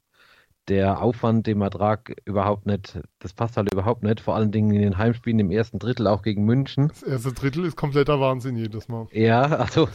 [0.68, 4.20] der Aufwand, dem Ertrag überhaupt nicht, das passt halt überhaupt nicht.
[4.20, 6.88] Vor allen Dingen in den Heimspielen im ersten Drittel, auch gegen München.
[6.88, 9.07] Das erste Drittel ist kompletter Wahnsinn jedes Mal.
[9.12, 9.88] Ja, also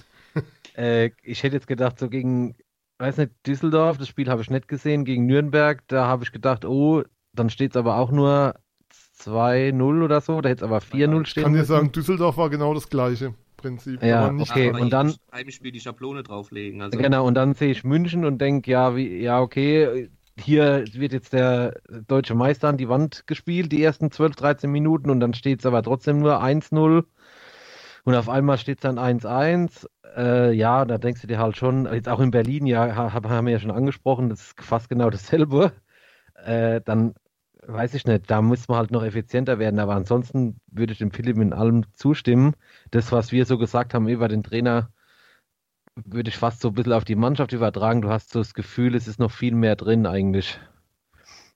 [0.75, 2.55] äh, ich hätte jetzt gedacht, so gegen,
[2.99, 6.65] weiß nicht, Düsseldorf, das Spiel habe ich nicht gesehen, gegen Nürnberg, da habe ich gedacht,
[6.65, 8.55] oh, dann steht es aber auch nur
[9.19, 12.49] 2-0 oder so, da hätte es aber 4-0 Ich stehen kann dir sagen, Düsseldorf war
[12.49, 14.03] genau das gleiche Prinzip.
[14.03, 16.81] Ja, aber nicht okay, und dann- Heimspiel die Schablone drauflegen.
[16.81, 21.13] Also, Genau, und dann sehe ich München und denke, ja, wie, ja, okay, hier wird
[21.13, 25.33] jetzt der deutsche Meister an die Wand gespielt, die ersten 12, 13 Minuten, und dann
[25.33, 27.05] steht es aber trotzdem nur 1-0.
[28.05, 29.87] Und auf einmal steht es dann 1-1.
[30.17, 33.47] Äh, ja, da denkst du dir halt schon, jetzt auch in Berlin, ja, ha- haben
[33.47, 35.73] wir ja schon angesprochen, das ist fast genau dasselbe.
[36.35, 37.15] Äh, dann
[37.65, 41.11] weiß ich nicht, da muss man halt noch effizienter werden, aber ansonsten würde ich dem
[41.11, 42.55] Philipp in allem zustimmen.
[42.91, 44.91] Das, was wir so gesagt haben über den Trainer,
[45.95, 48.01] würde ich fast so ein bisschen auf die Mannschaft übertragen.
[48.01, 50.59] Du hast so das Gefühl, es ist noch viel mehr drin eigentlich.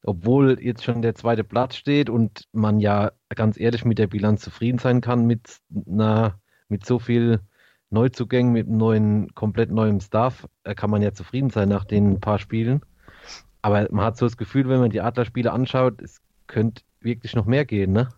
[0.04, 4.42] Obwohl jetzt schon der zweite Platz steht und man ja ganz ehrlich mit der Bilanz
[4.42, 7.42] zufrieden sein kann mit einer, mit so viel
[7.90, 12.20] Neuzugängen, mit einem neuen, komplett neuem Staff, äh, kann man ja zufrieden sein nach den
[12.20, 12.82] paar Spielen.
[13.62, 17.46] Aber man hat so das Gefühl, wenn man die Adlerspiele anschaut, es könnte wirklich noch
[17.46, 18.10] mehr gehen, ne?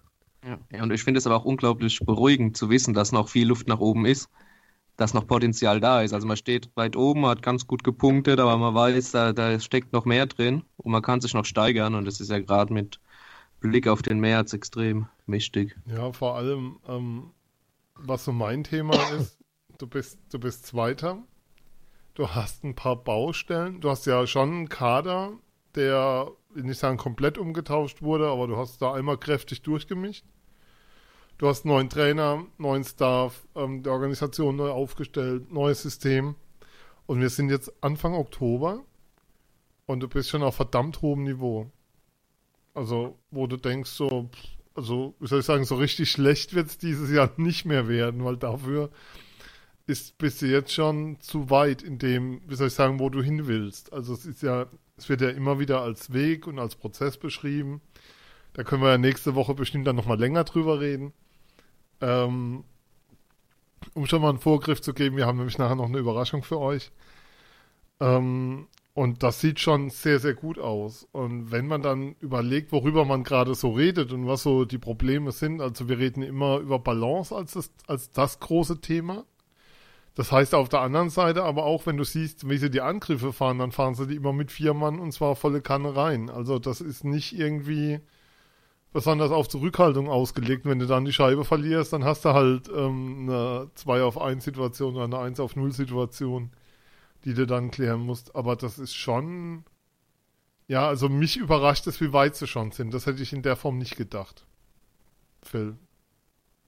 [0.72, 3.68] Ja, und ich finde es aber auch unglaublich beruhigend zu wissen, dass noch viel Luft
[3.68, 4.30] nach oben ist,
[5.00, 6.14] dass noch Potenzial da ist.
[6.14, 9.94] Also man steht weit oben, hat ganz gut gepunktet, aber man weiß, da, da steckt
[9.94, 13.00] noch mehr drin und man kann sich noch steigern und das ist ja gerade mit
[13.62, 15.76] Blick auf den März extrem wichtig.
[15.86, 17.32] Ja, vor allem, ähm,
[17.96, 19.40] was so mein Thema ist,
[19.78, 21.20] du bist, du bist Zweiter,
[22.16, 25.32] du hast ein paar Baustellen, du hast ja schon einen Kader,
[25.76, 30.26] der, will nicht sagen komplett umgetauscht wurde, aber du hast da einmal kräftig durchgemischt.
[31.40, 36.36] Du hast neuen Trainer, neuen Staff, ähm, die Organisation neu aufgestellt, neues System.
[37.06, 38.84] Und wir sind jetzt Anfang Oktober
[39.86, 41.72] und du bist schon auf verdammt hohem Niveau.
[42.74, 44.30] Also, wo du denkst, so,
[44.76, 48.26] also, wie soll ich sagen, so richtig schlecht wird es dieses Jahr nicht mehr werden,
[48.26, 48.90] weil dafür
[49.88, 53.24] ist, bist du jetzt schon zu weit in dem, wie soll ich sagen, wo du
[53.24, 53.94] hin willst.
[53.94, 54.66] Also, es ist ja,
[54.98, 57.80] es wird ja immer wieder als Weg und als Prozess beschrieben.
[58.52, 61.14] Da können wir ja nächste Woche bestimmt dann nochmal länger drüber reden.
[62.02, 62.64] Ähm,
[63.94, 66.60] um schon mal einen Vorgriff zu geben, wir haben nämlich nachher noch eine Überraschung für
[66.60, 66.92] euch.
[68.00, 71.08] Ähm, Und das sieht schon sehr, sehr gut aus.
[71.14, 75.32] Und wenn man dann überlegt, worüber man gerade so redet und was so die Probleme
[75.32, 79.26] sind, also wir reden immer über Balance als das, als das große Thema.
[80.16, 83.32] Das heißt auf der anderen Seite aber auch, wenn du siehst, wie sie die Angriffe
[83.34, 86.30] fahren, dann fahren sie die immer mit vier Mann und zwar volle Kanne rein.
[86.30, 88.00] Also das ist nicht irgendwie
[88.92, 90.66] besonders auf Zurückhaltung ausgelegt.
[90.66, 94.44] Wenn du dann die Scheibe verlierst, dann hast du halt ähm, eine 2 auf 1
[94.44, 96.52] Situation oder eine 1 auf 0 Situation,
[97.26, 98.36] die du dann klären musst.
[98.36, 99.64] Aber das ist schon,
[100.68, 102.94] ja, also mich überrascht es, wie weit sie schon sind.
[102.94, 104.46] Das hätte ich in der Form nicht gedacht.
[105.44, 105.78] Phil.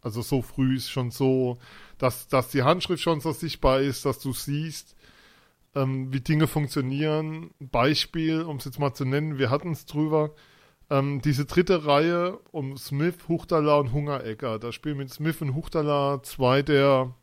[0.01, 1.57] Also so früh ist schon so,
[1.97, 4.95] dass, dass die Handschrift schon so sichtbar ist, dass du siehst,
[5.75, 7.51] ähm, wie Dinge funktionieren.
[7.59, 10.31] Beispiel, um es jetzt mal zu nennen, wir hatten es drüber,
[10.91, 14.59] ähm, diese dritte Reihe um Smith, Huchtala und Hungerecker.
[14.59, 17.15] Da spielen mit Smith und Huchtala zwei der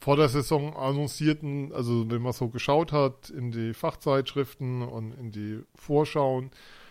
[0.00, 5.32] vor der Saison annoncierten, also wenn man so geschaut hat in die Fachzeitschriften und in
[5.32, 6.50] die Vorschauen,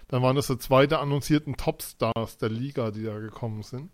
[0.10, 3.90] dann waren das die zwei der annoncierten Topstars der Liga, die da gekommen sind.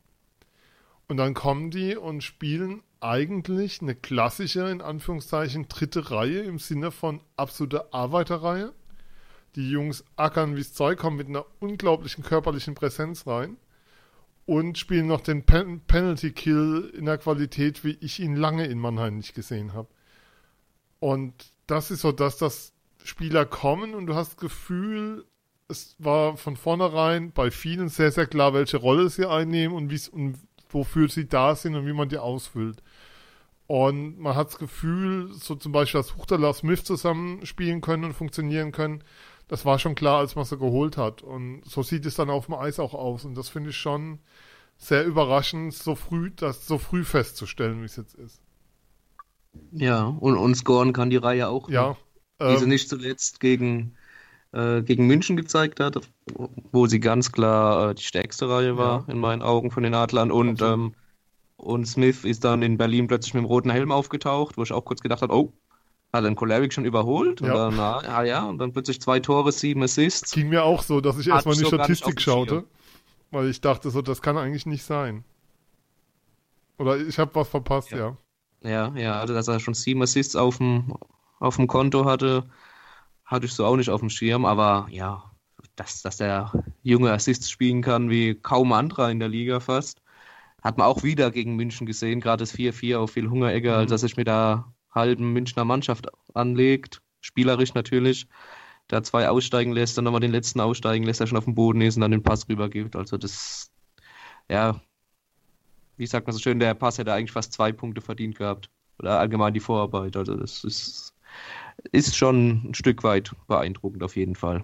[1.08, 6.91] Und dann kommen die und spielen eigentlich eine klassische, in Anführungszeichen, dritte Reihe im Sinne
[6.91, 8.73] von absolute Arbeiterreihe.
[9.56, 13.58] Die Jungs ackern wie's Zeug, kommen mit einer unglaublichen körperlichen Präsenz rein
[14.46, 18.80] und spielen noch den Pen Penalty Kill in der Qualität, wie ich ihn lange in
[18.80, 19.88] Mannheim nicht gesehen habe.
[21.00, 21.34] Und
[21.68, 25.26] das ist so, dass das Spieler kommen und du hast das Gefühl,
[25.68, 30.38] es war von vornherein bei vielen sehr, sehr klar, welche Rolle sie einnehmen und, und
[30.70, 32.82] wofür sie da sind und wie man die ausfüllt.
[33.68, 38.13] Und man hat das Gefühl, so zum Beispiel, dass Huchtala Smith zusammen spielen können und
[38.13, 39.04] funktionieren können,
[39.48, 41.22] das war schon klar, als man sie geholt hat.
[41.22, 43.26] Und so sieht es dann auf dem Eis auch aus.
[43.26, 44.20] Und das finde ich schon
[44.78, 48.42] sehr überraschend, so früh, das so früh festzustellen, wie es jetzt ist.
[49.72, 51.70] Ja, und, und scoren kann die Reihe auch.
[51.70, 51.98] Ja.
[52.42, 53.96] Die ähm, sie ähm, nicht zuletzt gegen,
[54.52, 56.00] äh, gegen München gezeigt hat,
[56.72, 59.14] wo sie ganz klar äh, die stärkste Reihe war, ja.
[59.14, 60.32] in meinen Augen von den Adlern.
[60.32, 60.96] Und, ähm,
[61.58, 64.86] und Smith ist dann in Berlin plötzlich mit dem roten Helm aufgetaucht, wo ich auch
[64.86, 65.54] kurz gedacht habe, oh,
[66.13, 67.41] hat dann Kolarek schon überholt?
[67.41, 67.47] Ja.
[67.47, 70.32] Und dann, na, ja, und dann plötzlich zwei Tore, sieben Assists.
[70.32, 72.65] Ging mir auch so, dass ich erstmal die Statistik schaute,
[73.32, 75.23] weil ich dachte so, das kann eigentlich nicht sein.
[76.78, 77.97] Oder ich habe was verpasst, ja.
[77.97, 78.17] ja.
[78.65, 80.93] Ja, ja, also dass er schon sieben Assists auf dem,
[81.39, 82.49] auf dem Konto hatte,
[83.26, 85.32] hatte ich so auch nicht auf dem Schirm, aber ja,
[85.76, 90.02] dass, dass der junge Assists spielen kann wie kaum anderer in der Liga fast.
[90.62, 93.80] Hat man auch wieder gegen München gesehen, gerade das 4-4 auf viel Hungeregger, mhm.
[93.80, 98.28] als dass ich mir da halben Münchner Mannschaft anlegt, spielerisch natürlich,
[98.88, 101.82] da zwei aussteigen lässt, dann nochmal den letzten aussteigen lässt, der schon auf dem Boden
[101.82, 102.96] ist und dann den Pass rübergibt.
[102.96, 103.72] Also das,
[104.50, 104.82] ja,
[105.98, 108.70] wie sagt man so schön, der Pass hätte eigentlich fast zwei Punkte verdient gehabt.
[109.00, 110.16] Oder allgemein die Vorarbeit.
[110.16, 111.14] Also das ist,
[111.92, 114.64] ist schon ein Stück weit beeindruckend auf jeden Fall.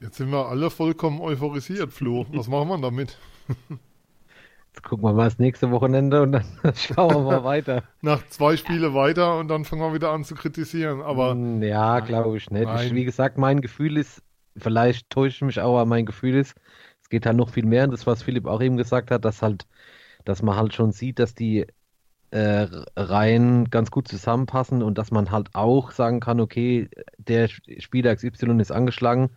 [0.00, 2.24] Jetzt sind wir alle vollkommen euphorisiert, Flo.
[2.30, 3.18] Was machen wir damit?
[4.82, 7.82] Gucken wir mal das nächste Wochenende und dann schauen wir mal weiter.
[8.02, 11.02] Nach zwei Spiele weiter und dann fangen wir wieder an zu kritisieren.
[11.02, 12.68] Aber hm, ja, glaube ich nicht.
[12.82, 14.22] Ich, wie gesagt, mein Gefühl ist,
[14.56, 16.54] vielleicht täusche ich mich auch, aber mein Gefühl ist,
[17.02, 17.84] es geht halt noch viel mehr.
[17.84, 19.66] Und das, was Philipp auch eben gesagt hat, dass halt,
[20.24, 21.66] dass man halt schon sieht, dass die
[22.30, 28.14] äh, Reihen ganz gut zusammenpassen und dass man halt auch sagen kann, okay, der Spieler
[28.14, 29.30] XY ist angeschlagen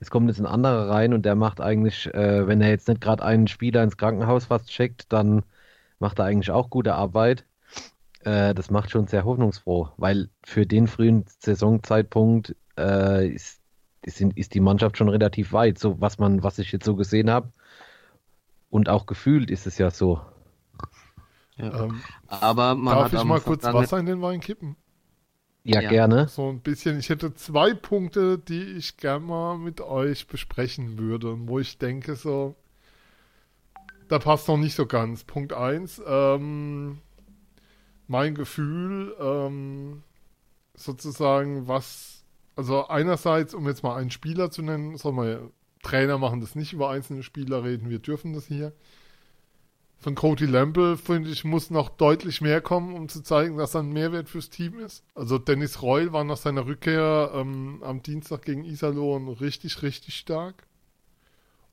[0.00, 3.00] es kommt jetzt ein anderer rein und der macht eigentlich, äh, wenn er jetzt nicht
[3.00, 5.44] gerade einen Spieler ins Krankenhaus fast checkt, dann
[5.98, 7.44] macht er eigentlich auch gute Arbeit.
[8.20, 13.60] Äh, das macht schon sehr hoffnungsfroh, weil für den frühen Saisonzeitpunkt äh, ist,
[14.02, 17.30] ist, ist, die Mannschaft schon relativ weit, so was man, was ich jetzt so gesehen
[17.30, 17.50] habe.
[18.70, 20.20] Und auch gefühlt ist es ja so.
[21.56, 21.84] Ja.
[21.84, 24.76] Ähm, Aber man darf ich mal kurz Wasser in den Wein kippen?
[25.64, 26.28] Ja, ja, gerne.
[26.28, 26.98] So ein bisschen.
[26.98, 31.78] Ich hätte zwei Punkte, die ich gerne mal mit euch besprechen würde und wo ich
[31.78, 32.54] denke, so,
[34.08, 35.24] da passt noch nicht so ganz.
[35.24, 36.98] Punkt 1, ähm,
[38.06, 40.02] mein Gefühl, ähm,
[40.74, 42.24] sozusagen, was,
[42.56, 45.50] also einerseits, um jetzt mal einen Spieler zu nennen, soll man,
[45.82, 48.72] Trainer machen das nicht über einzelne Spieler reden, wir dürfen das hier
[50.04, 53.80] von Cody Lamble, finde ich, muss noch deutlich mehr kommen, um zu zeigen, dass er
[53.80, 55.02] ein Mehrwert fürs Team ist.
[55.14, 60.66] Also Dennis Reul war nach seiner Rückkehr ähm, am Dienstag gegen Iserlohn richtig, richtig stark.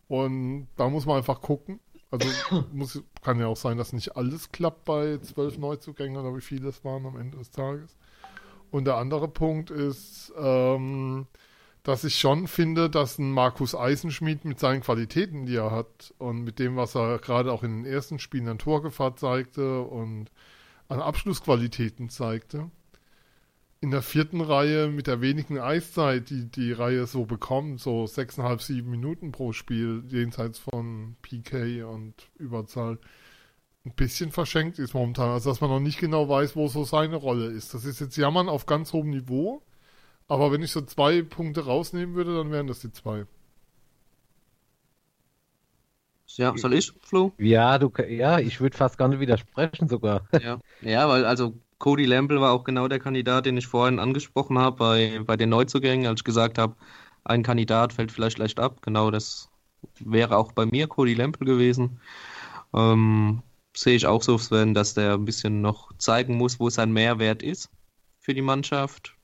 [0.07, 1.81] Und da muss man einfach gucken.
[2.09, 2.25] Also
[2.71, 6.69] muss, kann ja auch sein, dass nicht alles klappt bei zwölf Neuzugängen oder wie viele
[6.69, 7.97] es waren am Ende des Tages.
[8.71, 11.27] Und der andere Punkt ist, ähm,
[11.83, 16.43] dass ich schon finde, dass ein Markus Eisenschmidt mit seinen Qualitäten, die er hat und
[16.43, 20.31] mit dem, was er gerade auch in den ersten Spielen an Torgefahr zeigte und
[20.89, 22.69] an Abschlussqualitäten zeigte,
[23.79, 28.61] in der vierten Reihe mit der wenigen Eiszeit, die die Reihe so bekommt, so sechseinhalb,
[28.61, 32.99] sieben Minuten pro Spiel, jenseits von PK und Überzahl,
[33.83, 35.31] ein bisschen verschenkt ist momentan.
[35.31, 37.73] Also, dass man noch nicht genau weiß, wo so seine Rolle ist.
[37.73, 39.63] Das ist jetzt Jammern auf ganz hohem Niveau.
[40.31, 43.25] Aber wenn ich so zwei Punkte rausnehmen würde, dann wären das die zwei.
[46.37, 47.33] Ja, soll ich, Flo?
[47.37, 50.25] Ja, du, ja, ich würde fast gar nicht widersprechen sogar.
[50.41, 54.57] Ja, ja, weil also Cody Lamble war auch genau der Kandidat, den ich vorhin angesprochen
[54.57, 56.77] habe bei, bei den Neuzugängen, als ich gesagt habe,
[57.25, 58.81] ein Kandidat fällt vielleicht leicht ab.
[58.83, 59.49] Genau das
[59.99, 61.99] wäre auch bei mir Cody Lamble gewesen.
[62.73, 63.43] Ähm,
[63.75, 67.43] sehe ich auch so, Sven, dass der ein bisschen noch zeigen muss, wo sein Mehrwert
[67.43, 67.69] ist
[68.21, 69.17] für die Mannschaft.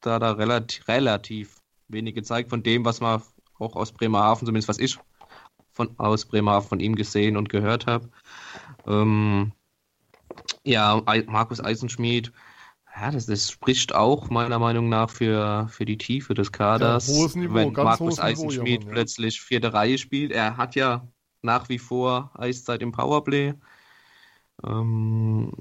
[0.00, 1.56] Da da relativ, relativ
[1.88, 3.22] wenig gezeigt von dem, was man
[3.58, 4.98] auch aus Bremerhaven, zumindest was ich
[5.72, 8.08] von, aus Bremerhaven von ihm gesehen und gehört habe.
[8.86, 9.52] Ähm,
[10.64, 12.32] ja, Markus Eisenschmied,
[12.94, 17.08] ja, das, das, spricht auch meiner Meinung nach für, für die Tiefe des Kaders.
[17.08, 18.92] Ja, hohes Niveau, wenn ganz Markus hohes Eisenschmied Niveau, ja.
[18.94, 20.32] plötzlich vierte Reihe spielt.
[20.32, 21.06] Er hat ja
[21.42, 23.54] nach wie vor Eiszeit im Powerplay.
[24.66, 25.52] Ähm,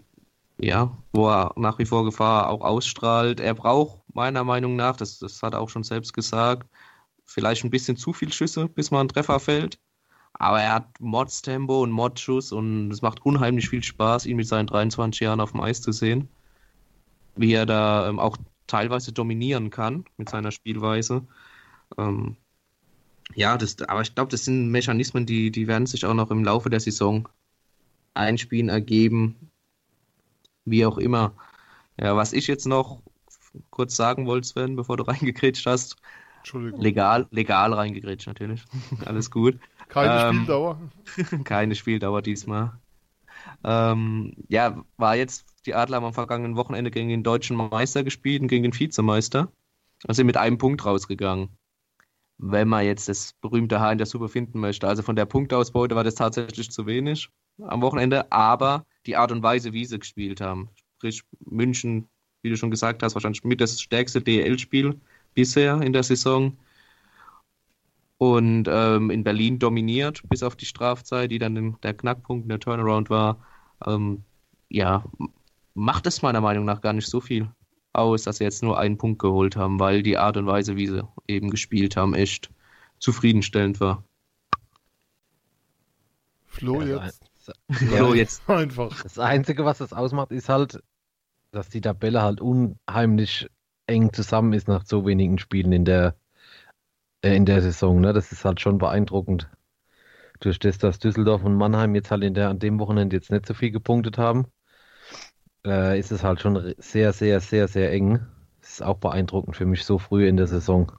[0.60, 3.39] ja, wo er nach wie vor Gefahr auch ausstrahlt.
[3.39, 6.67] Er braucht meiner Meinung nach, das, das hat er auch schon selbst gesagt,
[7.23, 9.80] vielleicht ein bisschen zu viel Schüsse, bis man ein Treffer fällt.
[10.34, 14.67] Aber er hat Mods-Tempo und Mod-Schuss und es macht unheimlich viel Spaß, ihn mit seinen
[14.67, 16.30] 23 Jahren auf dem Eis zu sehen.
[17.36, 21.25] Wie er da ähm, auch teilweise dominieren kann mit seiner Spielweise.
[21.97, 22.38] Ähm,
[23.36, 26.43] ja, das, aber ich glaube, das sind Mechanismen, die, die werden sich auch noch im
[26.43, 27.27] Laufe der Saison
[28.13, 29.51] einspielen, ergeben,
[30.65, 31.34] wie auch immer.
[31.99, 33.01] Ja, was ich jetzt noch
[33.70, 35.98] kurz sagen wollte, Sven, bevor du reingekretscht hast,
[36.38, 36.82] Entschuldigung.
[36.82, 38.63] legal, legal reingekretscht natürlich,
[39.06, 39.60] alles gut.
[39.89, 40.80] Keine Ähm, Spieldauer.
[41.43, 42.80] Keine Spieldauer diesmal.
[43.63, 48.41] Ähm, ja, war jetzt, die Adler haben am vergangenen Wochenende gegen den deutschen Meister gespielt
[48.41, 49.52] und gegen den Vizemeister.
[50.06, 51.50] Und sind mit einem Punkt rausgegangen.
[52.38, 54.88] Wenn man jetzt das berühmte Haar in der Suppe finden möchte.
[54.88, 59.41] Also von der Punktausbeute war das tatsächlich zu wenig am Wochenende, aber die Art und
[59.41, 60.70] Weise, wie sie gespielt haben.
[60.98, 62.08] Sprich, München,
[62.47, 64.95] wie du schon gesagt hast, wahrscheinlich mit das stärkste DL-Spiel
[65.33, 66.57] bisher in der Saison.
[68.17, 73.10] Und ähm, in Berlin dominiert, bis auf die Strafzeit, die dann der Knackpunkt, der Turnaround
[73.10, 73.45] war.
[73.86, 74.23] Ähm,
[74.69, 75.03] ja,
[75.73, 77.51] macht es meiner Meinung nach gar nicht so viel
[77.91, 80.88] aus, dass sie jetzt nur einen Punkt geholt haben, weil die Art und Weise, wie
[80.88, 82.49] sie eben gespielt haben, echt
[82.99, 84.03] zufriedenstellend war.
[86.45, 87.29] Flo Ja, jetzt.
[87.69, 89.03] Flo, jetzt Einfach.
[89.03, 90.81] Das Einzige, was das ausmacht, ist halt,
[91.51, 93.49] dass die Tabelle halt unheimlich
[93.88, 96.15] eng zusammen ist nach so wenigen Spielen in der,
[97.23, 98.01] äh, in der Saison.
[98.01, 98.13] Ne?
[98.13, 99.49] Das ist halt schon beeindruckend.
[100.39, 103.45] Durch das, dass Düsseldorf und Mannheim jetzt halt in der, an dem Wochenende jetzt nicht
[103.45, 104.45] so viel gepunktet haben,
[105.65, 108.25] äh, ist es halt schon sehr, sehr, sehr, sehr eng.
[108.62, 110.91] Das ist auch beeindruckend für mich so früh in der Saison.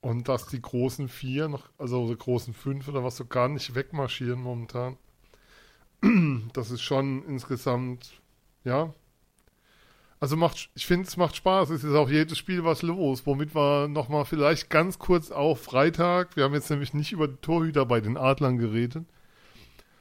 [0.00, 3.74] Und dass die großen vier noch, also die großen fünf oder was so gar nicht
[3.74, 4.96] wegmarschieren momentan.
[6.52, 8.20] Das ist schon insgesamt,
[8.64, 8.92] ja.
[10.18, 11.70] Also macht, ich finde, es macht Spaß.
[11.70, 16.36] Es ist auch jedes Spiel was los, womit wir nochmal vielleicht ganz kurz auf Freitag,
[16.36, 19.04] wir haben jetzt nämlich nicht über die Torhüter bei den Adlern geredet,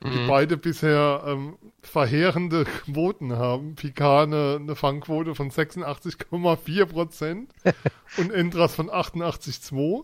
[0.04, 0.28] die Mhm.
[0.28, 3.76] beide bisher ähm, verheerende Quoten haben.
[3.76, 7.52] Picard eine, eine Fangquote von 86,4 Prozent
[8.18, 10.04] und Endras von 88,2.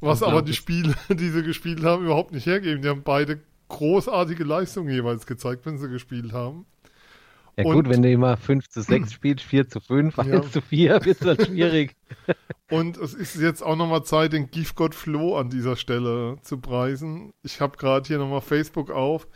[0.00, 0.52] Was aber die.
[0.54, 2.82] Spiele, die sie gespielt haben, überhaupt nicht hergeben.
[2.82, 6.66] Die haben beide großartige Leistungen jeweils gezeigt, wenn sie gespielt haben.
[7.56, 10.42] Ja Und- gut, wenn du immer 5 zu 6 spielst, 4 zu 5, 1 Ja.
[10.50, 11.94] zu 4, wird es halt schwierig.
[12.70, 17.32] Und es ist jetzt auch nochmal Zeit, den Giftgott Flo an dieser Stelle zu preisen.
[17.42, 19.26] Ich habe gerade hier nochmal Facebook auf.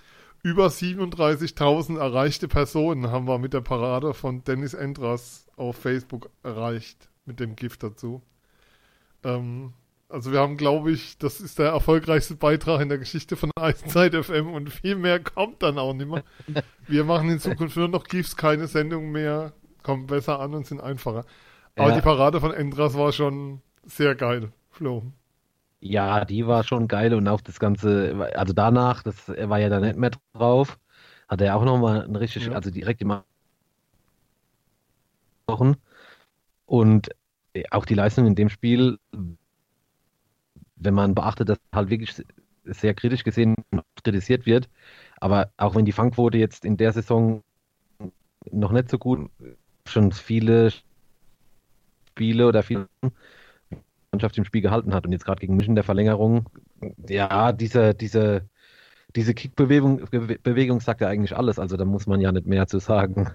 [0.42, 7.08] Über 37.000 erreichte Personen haben wir mit der Parade von Dennis Endras auf Facebook erreicht,
[7.24, 8.22] mit dem Gift dazu.
[9.24, 9.72] Ähm,
[10.08, 14.14] also wir haben, glaube ich, das ist der erfolgreichste Beitrag in der Geschichte von Eiszeit
[14.14, 16.24] FM und viel mehr kommt dann auch nicht mehr.
[16.86, 20.80] Wir machen in Zukunft nur noch Gifts, keine Sendung mehr, kommen besser an und sind
[20.80, 21.24] einfacher.
[21.76, 21.96] Aber Ja.
[21.96, 25.02] die Parade von Endras war schon sehr geil, Flo.
[25.80, 29.68] Ja, die war schon geil und auch das Ganze, also danach, das er war ja
[29.68, 30.78] da nicht mehr drauf,
[31.28, 32.52] hat er auch nochmal ein richtig, Ja.
[32.52, 33.12] also direkt im
[35.48, 35.74] Wochen
[36.66, 37.08] und
[37.54, 38.98] äh, auch die Leistung in dem Spiel,
[40.86, 42.14] wenn man beachtet, dass halt wirklich
[42.64, 43.56] sehr kritisch gesehen
[44.02, 44.70] kritisiert wird,
[45.20, 47.42] aber auch wenn die Fangquote jetzt in der Saison
[48.50, 49.30] noch nicht so gut,
[49.86, 50.72] schon viele
[52.10, 52.88] Spiele oder viele
[54.12, 56.48] Mannschaft im Spiel gehalten hat und jetzt gerade gegen München der Verlängerung,
[57.08, 58.48] ja, diese, diese,
[59.14, 62.66] diese Kickbewegung Bewe- Bewegung sagt ja eigentlich alles, also da muss man ja nicht mehr
[62.66, 63.30] zu sagen.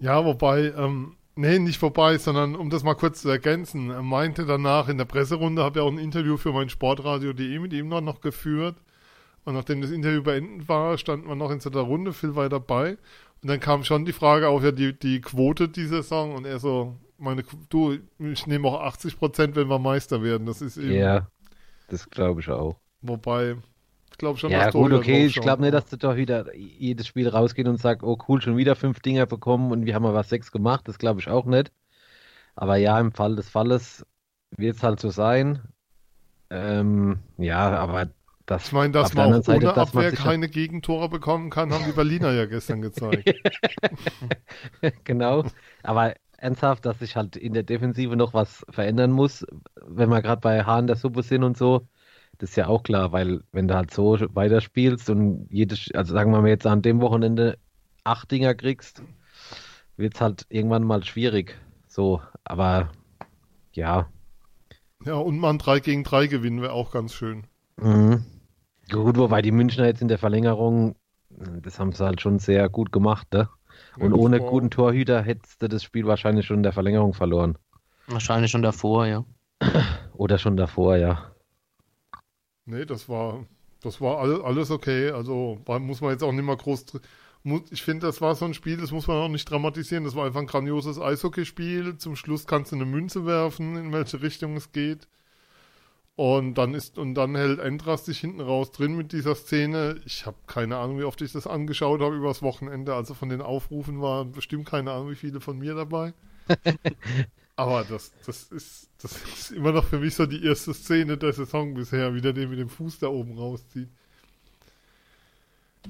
[0.00, 3.90] Ja, wobei, ähm, Nee, nicht vorbei, sondern um das mal kurz zu ergänzen.
[3.90, 7.74] Er meinte danach in der Presserunde, habe ja auch ein Interview für mein Sportradio.de mit
[7.74, 8.76] ihm noch, noch geführt.
[9.44, 12.48] Und nachdem das Interview beendet war, standen wir noch in so einer Runde, Phil war
[12.48, 12.96] dabei.
[13.42, 16.34] Und dann kam schon die Frage auf, ja, die, die Quote dieser Song.
[16.34, 20.46] Und er so, meine, du, ich nehme auch 80 Prozent, wenn wir Meister werden.
[20.46, 20.94] Das ist eben.
[20.94, 21.28] Ja,
[21.88, 22.76] das glaube ich auch.
[23.02, 23.75] Wobei, ich
[24.18, 25.26] glaube schon, Ja, dass gut, okay.
[25.26, 28.56] Ich glaube nicht, dass du doch wieder jedes Spiel rausgehen und sagst, oh cool, schon
[28.56, 30.88] wieder fünf Dinger bekommen und wir haben aber sechs gemacht.
[30.88, 31.72] Das glaube ich auch nicht.
[32.54, 34.06] Aber ja, im Fall des Falles
[34.56, 35.60] wird es halt so sein.
[36.50, 38.08] Ähm, ja, aber
[38.46, 41.92] das Ich meine, dass man auch Seite, ohne Abwehr keine Gegentore bekommen kann, haben die
[41.92, 43.34] Berliner ja gestern gezeigt.
[45.04, 45.44] Genau,
[45.82, 49.44] aber ernsthaft, dass sich halt in der Defensive noch was verändern muss,
[49.84, 51.88] wenn wir gerade bei Hahn der Suppe sind und so,
[52.38, 56.32] das ist ja auch klar, weil wenn du halt so weiterspielst und jedes, also sagen
[56.32, 57.58] wir mal jetzt an dem Wochenende
[58.04, 59.02] acht Dinger kriegst,
[59.96, 61.58] wird es halt irgendwann mal schwierig.
[61.88, 62.90] So, aber
[63.72, 64.08] ja,
[65.04, 67.46] Ja, und mal ein 3 gegen 3 gewinnen wäre auch ganz schön.
[67.76, 68.24] mhm.
[68.90, 70.96] Gut, wobei die Münchner jetzt in der Verlängerung,
[71.30, 73.48] das haben sie halt schon sehr gut gemacht, ne?
[73.98, 77.12] Und Ja, ohne war- guten Torhüter hättest du das Spiel wahrscheinlich schon in der Verlängerung
[77.14, 77.58] verloren.
[78.08, 79.24] Wahrscheinlich schon davor, ja.
[80.14, 81.30] Oder schon davor, ja.
[82.66, 83.46] Nee, das war,
[83.82, 85.10] das war all, alles okay.
[85.10, 86.84] Also muss man jetzt auch nicht mal groß.
[87.70, 90.04] ich finde, das war so ein Spiel, das muss man auch nicht dramatisieren.
[90.04, 91.96] Das war einfach ein grandioses Eishockeyspiel.
[91.98, 95.08] Zum Schluss kannst du eine Münze werfen, in welche Richtung es geht.
[96.16, 100.00] Und dann ist, und dann hält Endras sich hinten raus drin mit dieser Szene.
[100.06, 102.94] Ich habe keine Ahnung, wie oft ich das angeschaut habe übers Wochenende.
[102.94, 106.14] Also von den Aufrufen waren bestimmt keine Ahnung, wie viele von mir dabei.
[107.56, 111.32] Aber das, das ist, das ist immer noch für mich so die erste Szene der
[111.32, 113.88] Saison bisher, wie der den mit dem Fuß da oben rauszieht.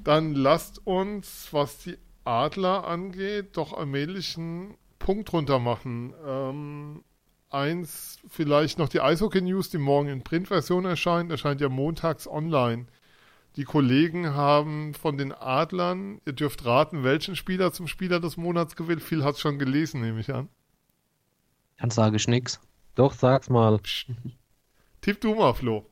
[0.05, 6.15] Dann lasst uns, was die Adler angeht, doch allmählich einen Punkt runter machen.
[6.25, 7.05] Ähm,
[7.51, 12.87] eins, vielleicht noch die Eishockey-News, die morgen in Printversion erscheint, erscheint ja montags online.
[13.57, 18.77] Die Kollegen haben von den Adlern, ihr dürft raten, welchen Spieler zum Spieler des Monats
[18.77, 19.03] gewählt.
[19.03, 20.49] Phil hat es schon gelesen, nehme ich an.
[21.79, 22.61] Dann sage ich nichts.
[22.95, 23.79] Doch, sag's mal.
[25.01, 25.85] Tipp du mal, Flo.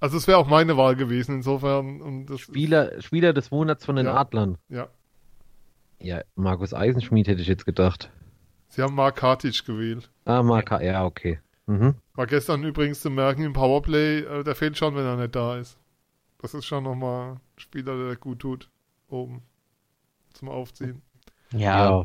[0.00, 2.00] Also es wäre auch meine Wahl gewesen, insofern.
[2.00, 4.14] Und das Spieler, Spieler des Monats von den Ja.
[4.16, 4.58] Adlern.
[4.68, 4.88] Ja.
[6.00, 8.10] Ja, Markus Eisenschmied hätte ich jetzt gedacht.
[8.68, 10.10] Sie haben Mark Kartic gewählt.
[10.24, 11.40] Ah, Marka, ja, okay.
[11.66, 11.94] Mhm.
[12.14, 15.56] War gestern übrigens zu merken im Powerplay, äh, der fehlt schon, wenn er nicht da
[15.56, 15.78] ist.
[16.42, 18.68] Das ist schon nochmal ein Spieler, der gut tut.
[19.08, 19.42] Oben.
[20.34, 21.00] Zum Aufziehen.
[21.52, 22.04] Ja,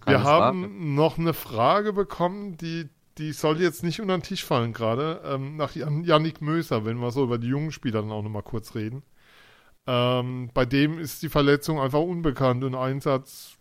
[0.00, 0.44] keine Wir Frage.
[0.44, 5.22] haben noch eine Frage bekommen, die, die soll jetzt nicht unter den Tisch fallen gerade.
[5.24, 8.42] Ähm, nach Jan Yannick Möser, wenn wir so über die jungen Spieler dann auch nochmal
[8.42, 9.02] kurz reden.
[9.86, 13.58] Ähm, bei dem ist die Verletzung einfach unbekannt und Einsatz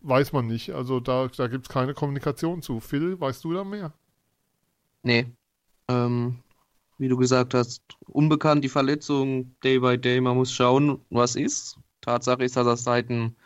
[0.00, 0.70] weiß man nicht.
[0.70, 2.80] Also da, da gibt es keine Kommunikation zu.
[2.80, 3.92] Phil, weißt du da mehr?
[5.02, 5.26] Nee.
[5.88, 6.38] Ähm,
[6.98, 11.78] wie du gesagt hast, unbekannt die Verletzung, Day by Day, man muss schauen, was ist.
[12.00, 13.36] Tatsache ist, dass er seit dem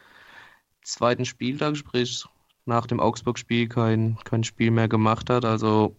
[0.82, 2.24] zweiten Spieltag, sprich
[2.64, 5.44] nach dem Augsburg-Spiel, kein, kein Spiel mehr gemacht hat.
[5.44, 5.96] Also,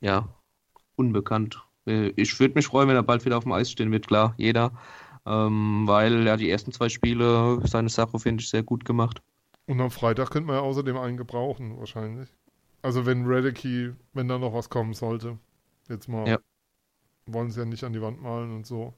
[0.00, 0.28] ja,
[0.96, 1.62] unbekannt.
[1.86, 4.34] Äh, Ich würde mich freuen, wenn er bald wieder auf dem Eis stehen wird, klar,
[4.36, 4.72] jeder.
[5.24, 9.20] Ähm, weil er die ersten zwei Spiele seine Sache, finde ich, sehr gut gemacht.
[9.66, 12.28] Und am Freitag könnte man ja außerdem einen gebrauchen, wahrscheinlich.
[12.82, 15.38] Also wenn Redicky, wenn da noch was kommen sollte.
[15.88, 16.28] Jetzt mal.
[16.28, 16.38] Ja.
[17.26, 18.94] Wollen sie ja nicht an die Wand malen und so.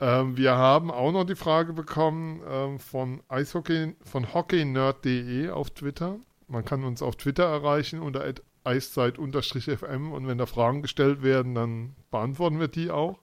[0.00, 6.18] Ähm, wir haben auch noch die Frage bekommen ähm, von Eishockey, von hockeynerd.de auf Twitter.
[6.48, 8.24] Man kann uns auf Twitter erreichen unter
[8.64, 13.18] eiszeit-fm und wenn da Fragen gestellt werden, dann beantworten wir die auch.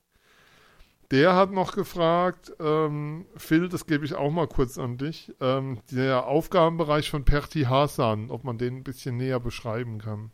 [1.12, 5.79] Der hat noch gefragt, ähm, Phil, das gebe ich auch mal kurz an dich, ähm,
[5.91, 10.31] der Aufgabenbereich von Perti Hasan, ob man den ein bisschen näher beschreiben kann.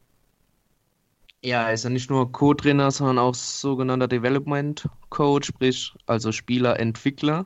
[1.44, 7.46] Ja, er ist ja nicht nur Co-Trainer, sondern auch sogenannter Development Coach, sprich also Spielerentwickler.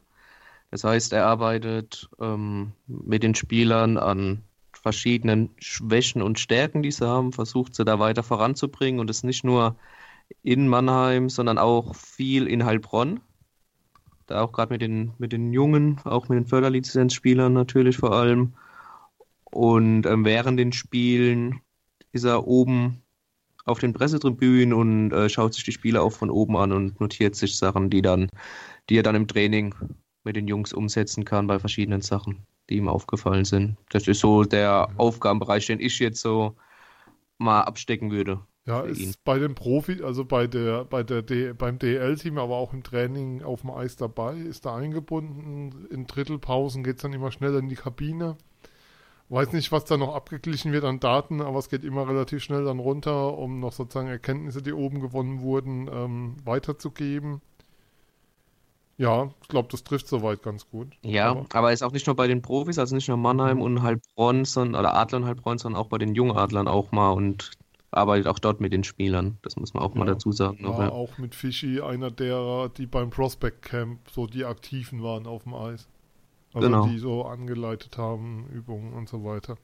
[0.71, 7.07] Das heißt, er arbeitet ähm, mit den Spielern an verschiedenen Schwächen und Stärken, die sie
[7.07, 9.75] haben, versucht sie da weiter voranzubringen und das nicht nur
[10.43, 13.19] in Mannheim, sondern auch viel in Heilbronn.
[14.27, 18.53] Da auch gerade mit den, mit den Jungen, auch mit den Förderlizenzspielern natürlich vor allem.
[19.43, 21.61] Und ähm, während den Spielen
[22.13, 23.00] ist er oben
[23.65, 27.35] auf den Pressetribünen und äh, schaut sich die Spiele auch von oben an und notiert
[27.35, 28.29] sich Sachen, die dann,
[28.89, 29.75] die er dann im Training
[30.23, 33.77] mit den Jungs umsetzen kann bei verschiedenen Sachen, die ihm aufgefallen sind.
[33.89, 36.55] Das ist so der Aufgabenbereich, den ich jetzt so
[37.37, 38.39] mal abstecken würde.
[38.65, 39.13] Ja, ist ihn.
[39.23, 43.41] bei den Profi, also bei der, bei der D, beim DL-Team, aber auch im Training
[43.41, 45.87] auf dem Eis dabei, ist da eingebunden.
[45.89, 48.37] In Drittelpausen geht es dann immer schneller in die Kabine.
[49.31, 52.65] Weiß nicht, was da noch abgeglichen wird an Daten, aber es geht immer relativ schnell
[52.65, 57.41] dann runter, um noch sozusagen Erkenntnisse, die oben gewonnen wurden, ähm, weiterzugeben.
[58.97, 60.87] Ja, ich glaube, das trifft soweit ganz gut.
[61.01, 63.81] Ja, Aber- aber ist auch nicht nur bei den Profis, also nicht nur Mannheim und
[63.81, 67.51] Heilbronn, sondern, oder Adler und Heilbronn, sondern auch bei den Jungadlern auch mal und
[67.89, 69.37] arbeitet auch dort mit den Spielern.
[69.43, 70.13] Das muss man auch mal Ja.
[70.13, 70.57] dazu sagen.
[70.61, 70.91] Noch, ja.
[70.91, 75.53] auch mit Fischi einer derer, die beim Prospect Camp so die Aktiven waren auf dem
[75.55, 75.87] Eis.
[76.53, 76.85] Also Genau.
[76.87, 79.57] die so angeleitet haben, Übungen und so weiter.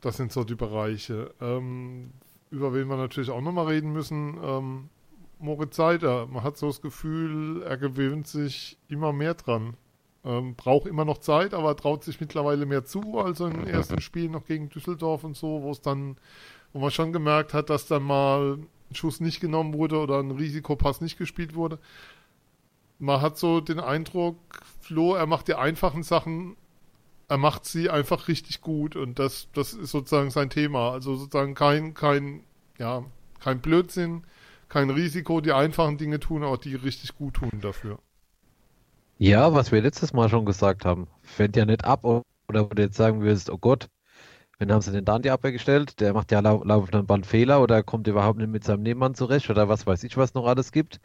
[0.00, 1.32] Das sind so die Bereiche.
[1.40, 2.10] Ähm,
[2.50, 4.88] über wen wir natürlich auch nochmal reden müssen, ähm,
[5.38, 6.26] Moritz Seider.
[6.26, 9.74] Man hat so das Gefühl, er gewöhnt sich immer mehr dran.
[10.24, 14.30] Ähm, braucht immer noch Zeit, aber traut sich mittlerweile mehr zu, also im ersten Spiel
[14.30, 16.16] noch gegen Düsseldorf und so, wo es dann,
[16.72, 18.58] wo man schon gemerkt hat, dass dann mal
[18.90, 21.78] ein Schuss nicht genommen wurde oder ein Risikopass nicht gespielt wurde.
[23.04, 24.38] Man hat so den Eindruck,
[24.80, 26.56] Flo, er macht die einfachen Sachen,
[27.28, 30.92] er macht sie einfach richtig gut und das, das ist sozusagen sein Thema.
[30.92, 32.44] Also sozusagen kein, kein,
[32.78, 33.04] ja,
[33.40, 34.24] kein Blödsinn,
[34.70, 37.98] kein Risiko, die einfachen Dinge tun, aber die richtig gut tun dafür.
[39.18, 42.82] Ja, was wir letztes Mal schon gesagt haben, fällt ja nicht ab, oder wo du
[42.82, 43.88] jetzt sagen würdest, oh Gott,
[44.58, 46.00] wen haben sie denn da in die Abwehr gestellt?
[46.00, 49.50] Der macht ja lau laufenden Ball Fehler oder kommt überhaupt nicht mit seinem Nebenmann zurecht
[49.50, 51.00] oder was weiß ich, was noch alles gibt.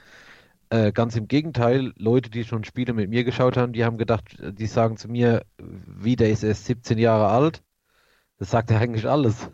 [0.72, 4.38] Äh, ganz im Gegenteil, Leute, die schon Spiele mit mir geschaut haben, die haben gedacht,
[4.40, 7.64] die sagen zu mir, wie, der ist erst 17 Jahre alt.
[8.38, 9.50] Das sagt ja eigentlich alles.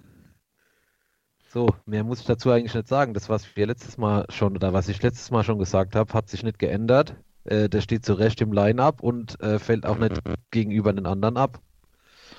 [1.47, 3.13] So, mehr muss ich dazu eigentlich nicht sagen.
[3.13, 6.28] Das, was wir letztes Mal schon, oder was ich letztes Mal schon gesagt habe, hat
[6.30, 7.16] sich nicht geändert.
[7.45, 10.20] Äh, der steht zu Recht im Line-Up und äh, fällt auch nicht
[10.51, 11.61] gegenüber den anderen ab.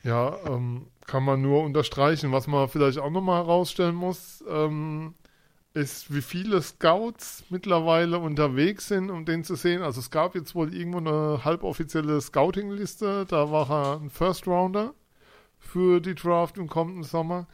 [0.03, 2.31] Ja, ähm, kann man nur unterstreichen.
[2.33, 5.15] Was man vielleicht auch nochmal herausstellen muss, ähm,
[5.77, 9.83] ist, wie viele Scouts mittlerweile unterwegs sind, um den zu sehen.
[9.83, 13.27] Also es gab jetzt wohl irgendwo eine halboffizielle Scouting-Liste.
[13.29, 14.95] Da war er ein First Rounder
[15.59, 17.47] für die Draft im kommenden Sommer.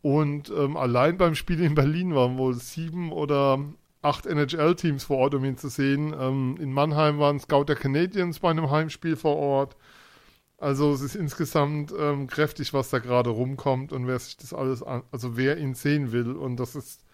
[0.00, 3.60] Und ähm, allein beim Spiel in Berlin waren wohl sieben oder
[4.00, 6.14] acht NHL-Teams vor Ort, um ihn zu sehen.
[6.18, 9.76] Ähm, in Mannheim war ein Scout der Canadiens bei einem Heimspiel vor Ort.
[10.56, 14.82] Also es ist insgesamt ähm, kräftig, was da gerade rumkommt und wer sich das alles
[14.82, 16.32] an, also wer ihn sehen will.
[16.32, 17.04] Und das ist,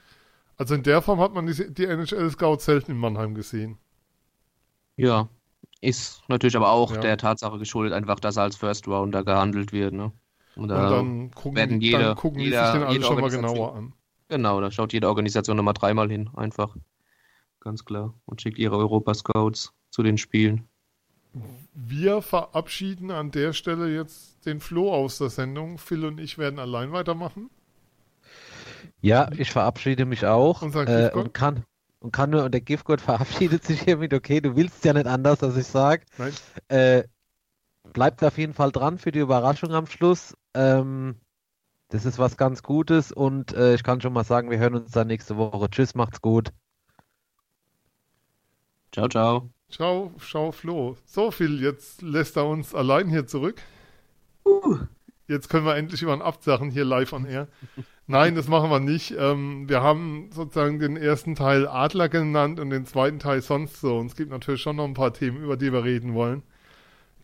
[0.56, 3.78] also in der Form hat man die, die NHL-Scouts selten in Mannheim gesehen.
[4.96, 5.28] Ja,
[5.80, 7.00] ist natürlich aber auch Ja.
[7.00, 9.92] der Tatsache geschuldet, einfach, dass er als First Rounder gehandelt wird.
[9.92, 10.12] Ne?
[10.56, 13.02] Und Und da, dann gucken, werden die- jede- dann gucken die jeder- sich den alle
[13.02, 13.92] schon mal genauer an.
[14.28, 16.76] genau, da schaut jede Organisation nochmal dreimal hin, einfach.
[17.60, 18.14] Ganz klar.
[18.26, 20.68] Und schickt ihre Europa-Scouts zu den Spielen.
[21.74, 25.78] Wir verabschieden an der Stelle jetzt den Flo aus der Sendung.
[25.78, 27.50] Phil und ich werden allein weitermachen.
[29.04, 31.62] Ja, ich verabschiede mich auch Unser äh, und kann
[32.00, 35.42] und kann nur, und der Giftgott verabschiedet sich hiermit, okay, du willst ja nicht anders,
[35.42, 36.04] als ich sage.
[36.16, 36.32] Nein,
[36.68, 37.04] Äh,
[37.92, 40.34] bleibt auf jeden Fall dran für die Überraschung am Schluss.
[40.54, 41.16] Ähm,
[41.88, 44.92] das ist was ganz Gutes und äh, ich kann schon mal sagen, wir hören uns
[44.92, 45.68] dann nächste Woche.
[45.70, 46.50] Tschüss, macht's gut.
[48.90, 49.50] Ciao, ciao.
[49.70, 50.96] Ciao, ciao Flo.
[51.04, 53.60] So viel, jetzt lässt er uns allein hier zurück.
[55.26, 57.48] Jetzt können wir endlich über ein Absachen hier live on air.
[58.06, 59.14] Nein, das machen wir nicht.
[59.18, 63.96] Ähm, wir haben sozusagen den ersten Teil Adler genannt und den zweiten Teil sonst so.
[63.96, 66.42] Und es gibt natürlich schon noch ein paar Themen, über die wir reden wollen.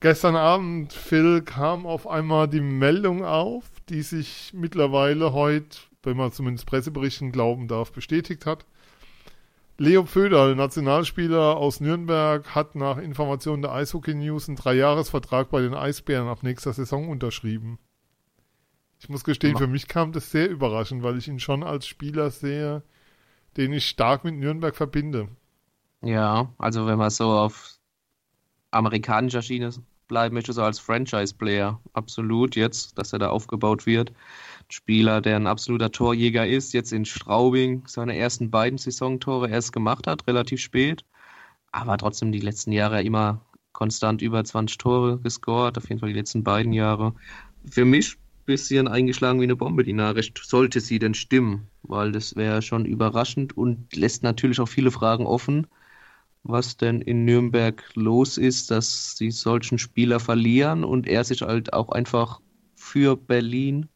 [0.00, 6.32] Gestern Abend, Phil, kam auf einmal die Meldung auf, die sich mittlerweile heute, wenn man
[6.32, 8.64] zumindest Presseberichten glauben darf, bestätigt hat.
[9.76, 15.74] Leo Pföderl, Nationalspieler aus Nürnberg, hat nach Informationen der Eishockey News einen Dreijahresvertrag bei den
[15.74, 17.78] Eisbären ab nächster Saison unterschrieben.
[19.00, 22.30] Ich muss gestehen, für mich kam das sehr überraschend, weil ich ihn schon als Spieler
[22.30, 22.82] sehe,
[23.56, 25.28] den ich stark mit Nürnberg verbinde.
[26.02, 27.78] Ja, also wenn man so auf
[28.70, 29.72] amerikanischer Schiene
[30.06, 34.10] bleiben möchte, so als Franchise-Player, absolut jetzt, dass er da aufgebaut wird.
[34.10, 39.72] Ein Spieler, der ein absoluter Torjäger ist, jetzt in Straubing seine ersten beiden Saisontore erst
[39.72, 41.04] gemacht hat, relativ spät,
[41.72, 43.40] aber trotzdem die letzten Jahre immer
[43.72, 47.14] konstant über 20 Tore gescored, auf jeden Fall die letzten beiden Jahre.
[47.64, 52.36] Für mich bisschen eingeschlagen wie eine Bombe, die Nachricht, sollte sie denn stimmen, weil das
[52.36, 55.66] wäre schon überraschend und lässt natürlich auch viele Fragen offen
[56.42, 61.72] was denn in Nürnberg los ist, dass sie solchen Spieler verlieren und er sich halt
[61.72, 62.40] auch einfach
[62.74, 63.88] für Berlin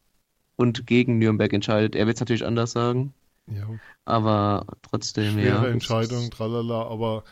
[0.55, 1.95] und gegen Nürnberg entscheidet.
[1.95, 3.13] Er wird es natürlich anders sagen,
[3.47, 3.67] Ja,
[4.05, 5.65] aber trotzdem, schwere ja.
[5.65, 7.23] Entscheidung, tralala, aber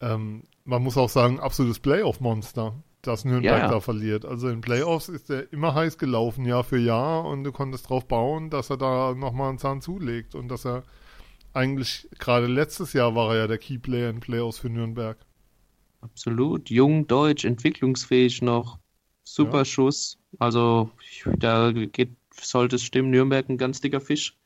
[0.00, 3.68] ähm, man muss auch sagen, absolutes Playoff-Monster, das Nürnberg Ja, ja.
[3.68, 4.24] da verliert.
[4.24, 8.06] Also in Playoffs ist er immer heiß gelaufen, Jahr für Jahr, und du konntest drauf
[8.06, 10.84] bauen, dass er da nochmal einen Zahn zulegt und dass er
[11.52, 15.18] eigentlich, gerade letztes Jahr war er ja der Keyplayer in Playoffs für Nürnberg.
[16.00, 16.70] Absolut.
[16.70, 18.78] Jung, deutsch, entwicklungsfähig noch.
[19.24, 19.64] super Ja.
[19.64, 20.18] Schuss.
[20.38, 20.90] Also
[21.38, 24.36] da geht, sollte es stimmen, Nürnberg ein ganz dicker Fisch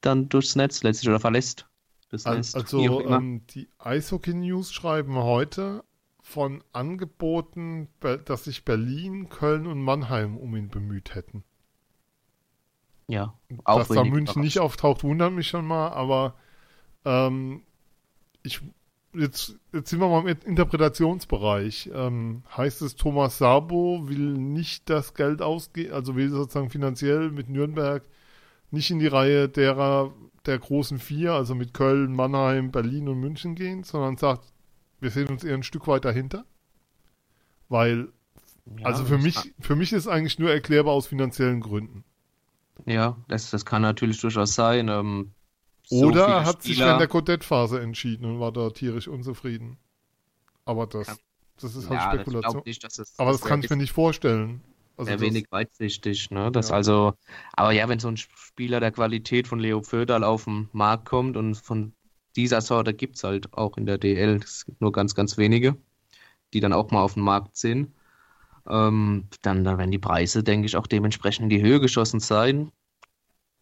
[0.00, 1.66] dann durchs Netz letztlich oder verlässt
[2.10, 2.24] das
[2.54, 5.82] Also ähm, die Eishockey News schreiben heute
[6.26, 11.44] von Angeboten, dass sich Berlin, Köln und Mannheim um ihn bemüht hätten.
[13.06, 16.34] ja, auch Dass da München nicht auftaucht, wundert mich schon mal, aber
[17.04, 17.62] ähm,
[18.42, 18.60] ich
[19.14, 21.90] jetzt, jetzt sind wir mal im Interpretationsbereich.
[21.94, 27.48] Ähm, heißt es, Thomas Sabo will nicht das Geld ausgeben, also will sozusagen finanziell mit
[27.48, 28.02] Nürnberg
[28.72, 30.12] nicht in die Reihe derer
[30.44, 34.52] der großen vier, also mit Köln, Mannheim, Berlin und München gehen, sondern sagt,
[35.00, 36.44] wir sehen uns eher ein Stück weiter hinter.
[37.68, 38.08] Weil,
[38.78, 42.04] Ja, also für das mich, für mich ist es eigentlich nur erklärbar aus finanziellen Gründen.
[42.84, 44.88] Ja, das, das kann natürlich durchaus sein.
[44.88, 45.32] Ähm,
[45.84, 49.78] so Oder er hat sich Spieler- während der Codette-Phase entschieden und war da tierisch unzufrieden.
[50.64, 51.18] Aber das, Kann-
[51.60, 52.52] das ist halt ja, Spekulation.
[52.52, 54.62] glaube nicht, dass es Aber das das kann ich mir nicht vorstellen.
[54.98, 56.50] Also sehr das, wenig weitsichtig, ne?
[56.50, 56.74] Das Ja.
[56.76, 57.14] also,
[57.52, 61.36] aber ja, wenn so ein Spieler der Qualität von Leo Föderl auf den Markt kommt
[61.36, 61.92] und von
[62.36, 65.76] dieser Sorte gibt es halt auch in der DL, es gibt nur ganz, ganz wenige,
[66.52, 67.92] die dann auch mal auf dem Markt sind,
[68.68, 72.70] ähm, dann, dann werden die Preise, denke ich, auch dementsprechend in die Höhe geschossen sein.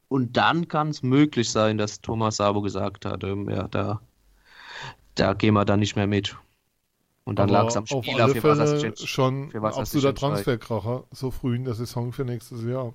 [0.09, 4.01] Und dann kann es möglich sein, dass Thomas Sabo gesagt hat, ähm, ja, da,
[5.14, 6.37] da gehen wir dann nicht mehr mit.
[7.25, 9.62] Und dann lag es am auf Spieler, alle für was er sich Fälle schon für
[9.62, 10.14] was er absoluter.
[10.14, 12.93] Transferkracher, so früh in der Saison für nächstes Jahr.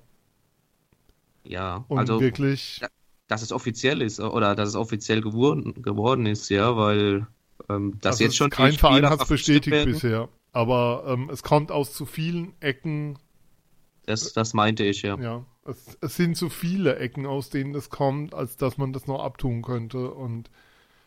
[1.42, 2.20] Ja, Und also.
[2.20, 2.88] wirklich, Ja.
[3.30, 7.26] Dass es offiziell ist oder dass es offiziell geworden, geworden ist, ja, weil
[7.68, 10.28] ähm, dass also jetzt schon kein Verein hat es bestätigt werden, bisher.
[10.52, 13.18] Aber ähm, es kommt aus zu vielen Ecken,
[14.06, 15.16] Das, das meinte ich, ja.
[15.20, 15.44] ja.
[15.64, 19.22] Es, es sind zu viele Ecken, aus denen das kommt, als dass man das noch
[19.22, 20.10] abtun könnte.
[20.10, 20.50] Und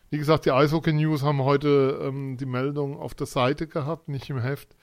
[0.08, 4.30] wie gesagt, die Eishockey News haben heute ähm, die Meldung auf der Seite gehabt, nicht
[4.30, 4.74] im Heft,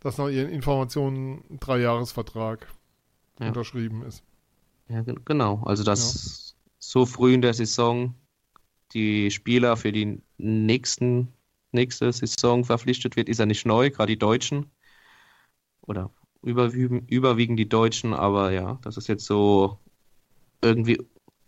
[0.00, 2.66] dass nach ihren Informationen ein Dreijahresvertrag
[3.38, 3.48] Ja.
[3.48, 4.24] unterschrieben ist.
[4.88, 5.62] Ja, gen- genau.
[5.64, 6.49] Also dass
[6.80, 8.16] so früh in der Saison
[8.94, 11.34] die Spieler für die nächsten
[11.72, 14.72] nächste Saison verpflichtet wird, ist ja nicht neu, gerade die Deutschen.
[15.82, 16.10] Oder
[16.42, 19.78] überwiegend, überwiegend die Deutschen, aber ja, dass es jetzt so
[20.62, 20.98] irgendwie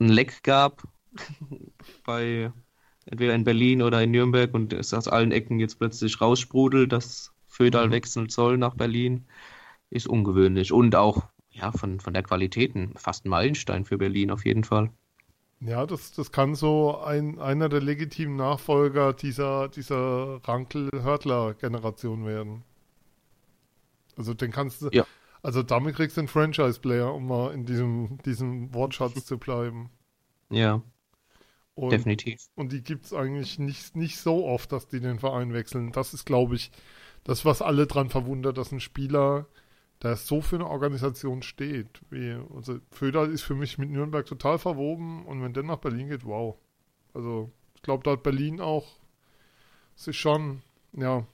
[0.00, 0.82] ein Leck gab
[2.04, 2.52] bei
[3.06, 7.32] entweder in Berlin oder in Nürnberg und es aus allen Ecken jetzt plötzlich raussprudelt, dass
[7.48, 7.92] Föderl Mhm.
[7.92, 9.26] wechseln soll nach Berlin,
[9.90, 10.72] ist ungewöhnlich.
[10.72, 14.64] Und auch ja, von, von der Qualität ein- fast ein Meilenstein für Berlin auf jeden
[14.64, 14.90] Fall.
[15.64, 22.64] Ja, das, das kann so ein, einer der legitimen Nachfolger dieser, dieser Rankel-Hörtler-Generation werden.
[24.16, 25.06] Also den kannst du, Ja.
[25.42, 29.90] also damit kriegst du einen Franchise-Player, um mal in diesem, diesem Wortschatz zu bleiben.
[30.50, 30.82] Ja,
[31.74, 32.42] Und, definitiv.
[32.56, 35.92] und die gibt es eigentlich nicht, nicht so oft, dass die den Verein wechseln.
[35.92, 36.70] Das ist, glaube ich,
[37.24, 39.46] das, was alle dran verwundert, dass ein Spieler,
[40.02, 44.58] der so für eine Organisation steht, wie, also Föderl ist für mich mit Nürnberg total
[44.58, 46.56] verwoben und wenn der nach Berlin geht, wow.
[47.14, 48.86] Also, ich glaube, da hat Berlin auch
[49.94, 51.26] sich schon, ja,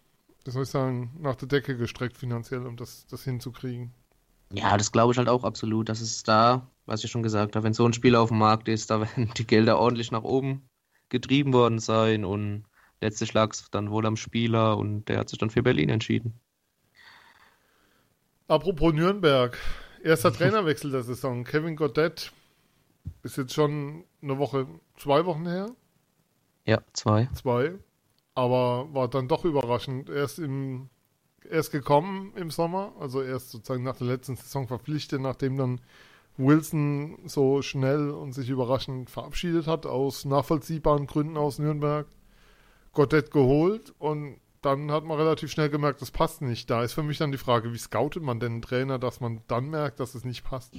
[0.45, 3.93] wie soll ich sagen, nach der Decke gestreckt finanziell, um das, das hinzukriegen.
[4.53, 5.89] Ja, das glaube ich halt auch absolut.
[5.89, 8.69] Das ist da, was ich schon gesagt habe, wenn so ein Spieler auf dem Markt
[8.69, 10.69] ist, da werden die Gelder ordentlich nach oben
[11.11, 12.65] getrieben worden sein und
[13.01, 16.41] letztlich lag es dann wohl am Spieler und der hat sich dann für Berlin entschieden.
[18.49, 19.59] Apropos Nürnberg,
[20.03, 21.45] erster Trainerwechsel der Saison.
[21.45, 22.33] Kevin Goddett
[23.23, 25.71] ist jetzt schon eine Woche, zwei Wochen her,
[26.65, 27.29] Ja, zwei.
[27.35, 27.75] zwei,
[28.35, 30.09] aber war dann doch überraschend.
[30.09, 30.89] Erst im,
[31.51, 35.81] erst gekommen im Sommer, also erst sozusagen nach der letzten Saison verpflichtet, nachdem dann
[36.39, 42.07] Wilson so schnell und sich überraschend verabschiedet hat, aus nachvollziehbaren Gründen aus Nürnberg.
[42.95, 46.69] Goddett geholt und dann hat man relativ schnell gemerkt, das passt nicht.
[46.71, 49.43] Da ist für mich dann die Frage, wie scoutet man denn einen Trainer, dass man
[49.47, 50.75] dann merkt, dass es nicht passt?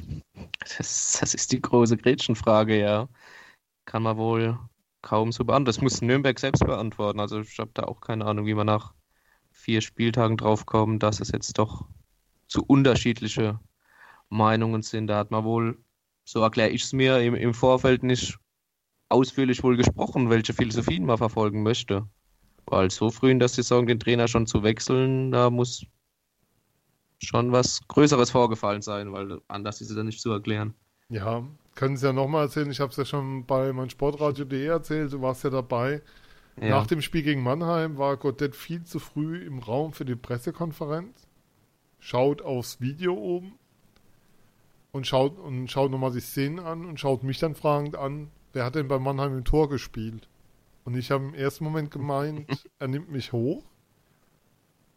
[0.59, 3.07] Das, das ist die große Gretchenfrage, ja.
[3.85, 4.59] Kann man wohl
[5.01, 5.65] kaum so beantworten.
[5.65, 7.19] Das muss Nürnberg selbst beantworten.
[7.19, 8.93] Also ich habe da auch keine Ahnung, wie man nach
[9.51, 11.85] vier Spieltagen drauf kommt, dass es jetzt doch
[12.47, 13.59] zu unterschiedliche
[14.29, 15.07] Meinungen sind.
[15.07, 15.77] Da hat man wohl,
[16.25, 18.37] so erkläre ich es mir, im, im Vorfeld nicht
[19.09, 22.07] ausführlich wohl gesprochen, welche Philosophien man verfolgen möchte.
[22.69, 25.85] Weil so früh in der Saison den Trainer schon zu wechseln, da muss
[27.17, 30.75] schon was Größeres vorgefallen sein, weil anders ist es ja nicht zu erklären.
[31.09, 31.43] Ja,
[31.73, 32.69] können Sie ja nochmal erzählen.
[32.69, 35.11] Ich habe es ja schon bei meinsportradio.de erzählt.
[35.11, 36.03] Du warst ja dabei.
[36.61, 36.69] Ja.
[36.69, 41.27] Nach dem Spiel gegen Mannheim war Goddett viel zu früh im Raum für die Pressekonferenz.
[41.99, 43.53] Schaut aufs Video oben
[44.91, 48.65] und schaut und schaut nochmal die Szenen an und schaut mich dann fragend an, wer
[48.65, 50.28] hat denn bei Mannheim im Tor gespielt?
[50.83, 52.47] Und ich habe im ersten Moment gemeint,
[52.79, 53.63] er nimmt mich hoch.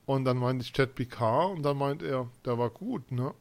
[0.07, 3.35] Und dann meinte ich Chad Picard und dann meint er, der war gut, ne?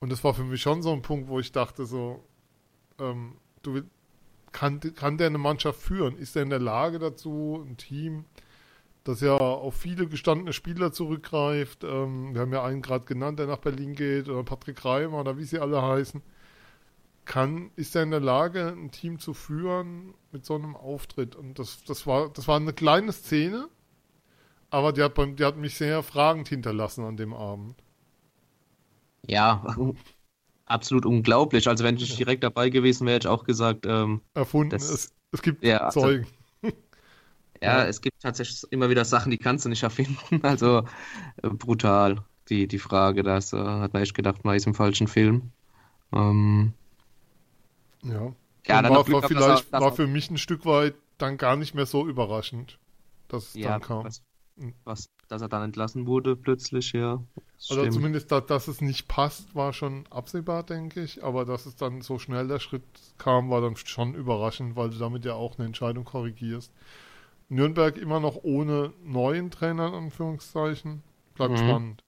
[0.00, 2.22] Und das war für mich schon so ein Punkt, wo ich dachte so,
[2.98, 3.82] ähm, du
[4.52, 6.16] kann, kann der eine Mannschaft führen?
[6.16, 8.26] Ist er in der Lage dazu, ein Team,
[9.04, 11.84] das ja auf viele gestandene Spieler zurückgreift?
[11.84, 15.38] Ähm, wir haben ja einen gerade genannt, der nach Berlin geht, oder Patrick Reimer oder
[15.38, 16.22] wie sie alle heißen.
[17.24, 21.36] Kann, ist er in der Lage, ein Team zu führen mit so einem Auftritt?
[21.36, 23.68] Und das, das war, das war eine kleine Szene,
[24.70, 27.76] aber die hat, die hat mich sehr fragend hinterlassen an dem Abend.
[29.28, 29.64] Ja,
[30.66, 31.68] absolut unglaublich.
[31.68, 34.70] Also wenn ich direkt dabei gewesen wäre, hätte ich auch gesagt, ähm, Erfunden.
[34.70, 36.26] Das- es, es gibt ja, also, Zeugen.
[36.62, 36.70] ja,
[37.62, 37.84] Ja.
[37.84, 40.18] es gibt tatsächlich immer wieder Sachen, die kannst du nicht erfinden.
[40.42, 40.84] Also
[41.42, 43.22] äh, brutal, die, die Frage.
[43.22, 45.52] Das äh, hat man echt gedacht, man ist im falschen Film.
[46.12, 46.74] Ähm,
[48.04, 48.32] Ja.
[48.66, 51.56] ja, war, Glück war vielleicht dass war er- für mich ein Stück weit dann gar
[51.56, 52.78] nicht mehr so überraschend,
[53.28, 54.04] dass es ja, dann kam.
[54.04, 54.22] was,
[54.56, 54.74] Mhm.
[54.84, 57.24] was, dass er dann entlassen wurde plötzlich, ja.
[57.56, 57.94] Das Oder stimmt.
[57.94, 61.24] zumindest, da, dass es nicht passt, war schon absehbar, denke ich.
[61.24, 62.82] Aber dass es dann so schnell der Schritt
[63.18, 66.72] kam, war dann schon überraschend, weil du damit ja auch eine Entscheidung korrigierst.
[67.50, 71.02] Nürnberg immer noch ohne neuen Trainer, in Anführungszeichen.
[71.34, 71.58] Bleibt Mhm.
[71.58, 72.04] spannend.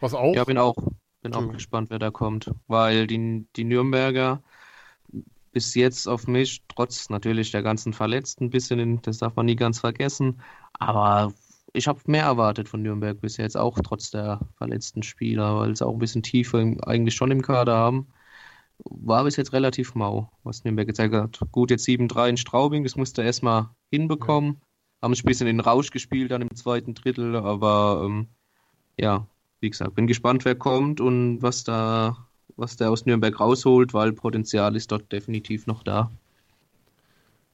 [0.00, 0.74] Was auch, Ja, bin auch,
[1.22, 2.50] bin auch gespannt, wer da kommt.
[2.66, 4.42] Weil die, die Nürnberger
[5.58, 9.56] bis jetzt auf mich, trotz natürlich der ganzen Verletzten, ein bisschen, das darf man nie
[9.56, 10.40] ganz vergessen.
[10.74, 11.34] Aber
[11.72, 15.84] ich habe mehr erwartet von Nürnberg bis jetzt, auch trotz der verletzten Spieler, weil sie
[15.84, 18.06] auch ein bisschen Tiefe im, eigentlich schon im Kader haben.
[18.84, 21.40] War bis jetzt relativ mau, was Nürnberg gezeigt hat.
[21.50, 24.60] Gut, jetzt 7-3 in Straubing, das musste er erstmal hinbekommen.
[25.02, 28.28] Haben ein bisschen in den Rausch gespielt dann im zweiten Drittel, aber ähm,
[28.96, 29.26] ja,
[29.58, 34.12] wie gesagt, bin gespannt, wer kommt und was da, was der aus Nürnberg rausholt, weil
[34.12, 36.10] Potenzial ist dort definitiv noch da.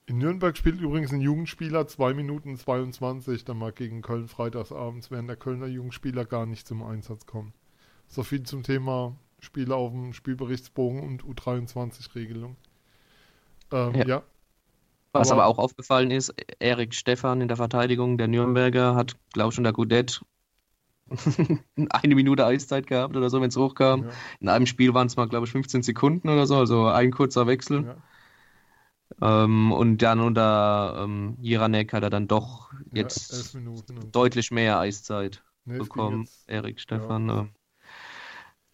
[0.06, 5.28] in Nürnberg spielt übrigens ein Jugendspieler 2 Minuten 22 dann mal gegen Köln freitagsabends, während
[5.28, 7.52] der Kölner Jugendspieler gar nicht zum Einsatz kommt.
[8.08, 12.56] So viel zum Thema Spiele auf dem Spielberichtsbogen und U23-Regelung.
[13.72, 14.06] Ähm, Ja.
[14.06, 14.22] ja.
[15.12, 19.52] Was Aber- aber auch aufgefallen ist, Erik Stephan in der Verteidigung der Nürnberger hat, glaube
[19.52, 20.22] ich, unter Goudet
[21.90, 24.02] eine Minute Eiszeit gehabt oder so, wenn es hochkam.
[24.04, 24.08] ja,
[24.40, 27.46] In einem Spiel waren es mal, glaube ich, 15 Sekunden oder so, also ein kurzer
[27.46, 27.84] Wechsel.
[27.84, 27.96] ja.
[29.20, 34.78] Ähm, und dann unter ähm, Jiranek hat er dann doch Ja, jetzt und- deutlich mehr
[34.78, 35.42] Eiszeit.
[35.66, 37.28] Nee, bekommen, Erik Stefan.
[37.28, 37.50] ähm,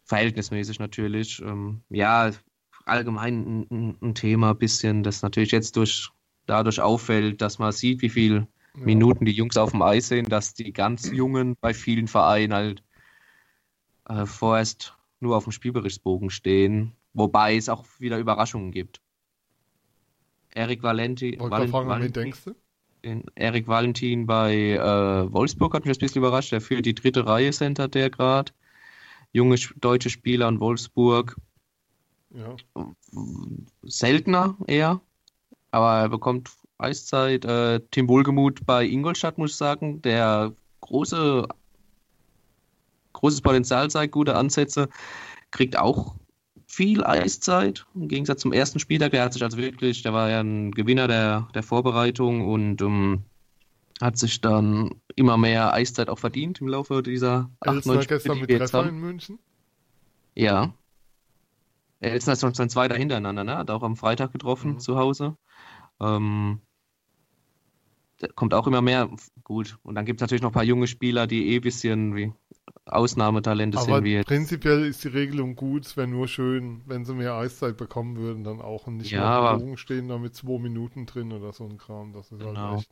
[0.05, 1.41] verhältnismäßig natürlich.
[1.41, 2.31] Ähm, ja,
[2.85, 6.11] allgemein ein, ein, ein Thema, bisschen, das natürlich jetzt durch,
[6.47, 8.47] dadurch auffällt, dass man sieht, wie viel
[8.77, 8.85] ja.
[8.85, 12.83] Minuten die Jungs auf dem Eis sind, dass die ganz Jungen bei vielen Vereinen halt
[14.09, 19.01] äh, vorerst nur auf dem Spielberichtsbogen stehen, wobei es auch wieder Überraschungen gibt.
[20.53, 22.55] Erik Valenti, Wollte Valen- gerade fragen, Valentin- denkst du?
[23.35, 26.53] Erik Valentin bei äh, Wolfsburg hat mich ein bisschen überrascht.
[26.53, 28.53] Der führt die dritte Reihe, centert der gerade.
[29.33, 31.37] Junge sch- deutsche Spieler in Wolfsburg.
[32.35, 32.57] Ja.
[33.83, 35.01] Seltener eher,
[35.71, 36.51] aber er bekommt
[36.81, 37.45] Eiszeit.
[37.45, 41.47] Äh, Tim Wohlgemuth bei Ingolstadt, muss ich sagen, der große,
[43.13, 44.89] großes Potenzial zeigt, gute Ansätze,
[45.51, 46.15] kriegt auch
[46.67, 49.11] viel Eiszeit im Gegensatz zum ersten Spieltag.
[49.11, 53.25] Der hat sich also wirklich, der war ja ein Gewinner der, der Vorbereitung und ähm,
[54.01, 58.41] hat sich dann immer mehr Eiszeit auch verdient im Laufe dieser acht, neun Spiele, gestern
[58.41, 59.39] mit Treffer in München.
[60.35, 60.73] Ja.
[62.01, 63.59] Elsner ist noch sein zweiter hintereinander, ne?
[63.59, 64.79] Hat auch am Freitag getroffen Mhm.
[64.79, 65.37] zu Hause.
[66.01, 66.61] Ähm,
[68.35, 69.09] kommt auch immer mehr.
[69.45, 69.79] Gut.
[69.83, 72.33] Und dann gibt es natürlich noch ein paar junge Spieler, die eh ein bisschen wie
[72.87, 75.87] Ausnahmetalente Aber sind, wie prinzipiell ist die Regelung gut.
[75.87, 79.53] Es wäre nur schön, wenn sie mehr Eiszeit bekommen würden, dann auch und nicht Ja,
[79.53, 82.13] nur Bogen stehen, da mit zwei Minuten drin oder so ein Kram.
[82.13, 82.57] Das ist Genau.
[82.57, 82.91] halt echt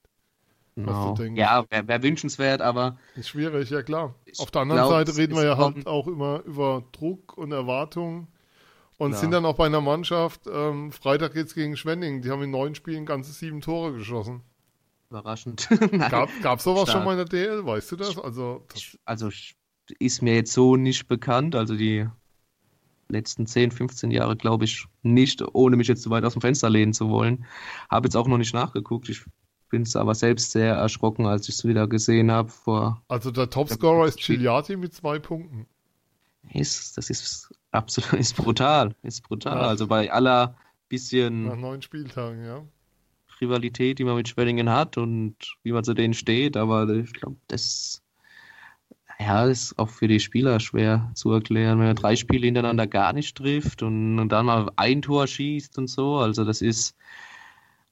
[0.77, 1.15] Genau.
[1.15, 1.39] denkst.
[1.41, 4.15] Ja, wäre wär wünschenswert, aber ist schwierig, ja klar.
[4.39, 7.51] Auf der anderen glaub, Seite es reden wir ja halt auch immer über Druck und
[7.53, 8.29] Erwartung.
[8.97, 9.21] Und Klar.
[9.21, 12.75] sind dann auch bei einer Mannschaft, ähm, Freitag geht's gegen Schwenning, die haben in neun
[12.75, 14.43] Spielen ganze sieben Tore geschossen.
[15.11, 15.69] Überraschend.
[16.11, 16.99] Gab, gab sowas Stark.
[16.99, 18.19] schon mal in der DL, weißt du das?
[18.19, 19.31] Also, das, Also
[19.99, 21.55] ist mir jetzt so nicht bekannt.
[21.55, 22.07] Also die
[23.09, 26.69] letzten 10, 15 Jahre glaube ich nicht, ohne mich jetzt zu weit aus dem Fenster
[26.69, 27.47] lehnen zu wollen.
[27.91, 29.09] Habe jetzt auch noch nicht nachgeguckt.
[29.09, 29.25] Ich
[29.71, 32.51] bin es aber selbst sehr erschrocken, als ich es wieder gesehen habe.
[32.51, 35.67] Vor also der Topscorer ist Gigliati mit zwei Punkten.
[36.53, 39.57] ist, das ist absolut ist brutal, ist brutal.
[39.57, 39.69] Ja.
[39.69, 40.57] Also bei aller Nach
[40.89, 42.63] bisschen neun Spieltagen, ja.
[43.41, 47.39] Rivalität, die man mit Schwenningen hat und wie man zu denen steht, aber ich glaube,
[47.49, 48.03] das
[49.19, 53.13] ja, ist auch für die Spieler schwer zu erklären, wenn er drei Spiele hintereinander gar
[53.13, 56.17] nicht trifft und, und dann mal ein Tor schießt und so.
[56.19, 56.95] Also das ist,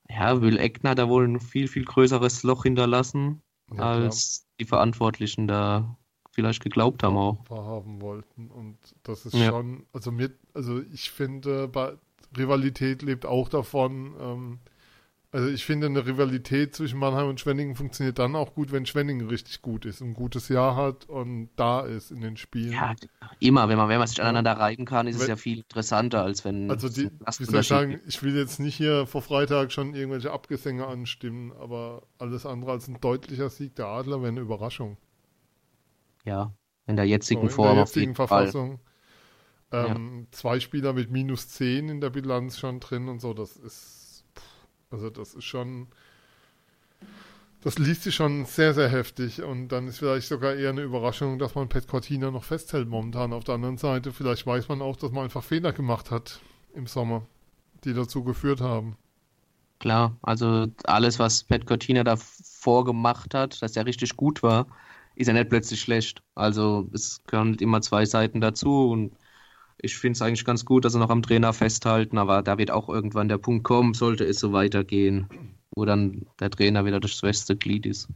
[0.08, 3.88] ja, Will Eckner hat da wohl ein viel, viel größeres Loch hinterlassen ja klar.
[4.02, 5.96] als die Verantwortlichen da
[6.30, 7.38] vielleicht geglaubt haben auch.
[7.50, 8.50] Haben wollten.
[8.50, 9.48] Und das ist Ja.
[9.48, 11.94] schon, also mir, also ich finde, bei
[12.36, 14.58] Rivalität lebt auch davon, ähm,
[15.36, 19.28] also ich finde, eine Rivalität zwischen Mannheim und Schwenningen funktioniert dann auch gut, wenn Schwenningen
[19.28, 22.72] richtig gut ist, ein gutes Jahr hat und da ist in den Spielen.
[22.72, 22.94] Ja,
[23.40, 26.22] immer, wenn man, wenn man sich aneinander reiben kann, ist es Wenn- ja viel interessanter,
[26.22, 29.20] als wenn Also es die, wie soll ich sagen, ich will jetzt nicht hier vor
[29.20, 34.28] Freitag schon irgendwelche Abgesänge anstimmen, aber alles andere als ein deutlicher Sieg der Adler wäre
[34.28, 34.96] eine Überraschung.
[36.24, 36.52] Ja,
[36.86, 38.14] in der jetzigen So, in Form der auf jeden jetzigen.
[38.14, 38.80] Verfassung.
[39.72, 44.05] Ähm, Zwei Spieler mit minus 10 in der Bilanz schon drin und so, das ist,
[44.90, 45.88] also das ist schon,
[47.62, 51.38] das liest sich schon sehr, sehr heftig und dann ist vielleicht sogar eher eine Überraschung,
[51.38, 53.32] dass man Pet Cortina noch festhält momentan.
[53.32, 56.40] Auf der anderen Seite, vielleicht weiß man auch, dass man einfach Fehler gemacht hat
[56.74, 57.26] im Sommer,
[57.84, 58.96] die dazu geführt haben.
[59.78, 64.66] Klar, also alles, was Pat Cortina davor gemacht hat, dass er richtig gut war,
[65.16, 66.22] ist ja nicht plötzlich schlecht.
[66.34, 69.12] Also es gehören immer zwei Seiten dazu und
[69.78, 72.70] ich finde es eigentlich ganz gut, dass sie noch am Trainer festhalten, aber da wird
[72.70, 75.28] auch irgendwann der Punkt kommen, sollte es so weitergehen,
[75.74, 78.08] wo dann der Trainer wieder das schwächste Glied ist.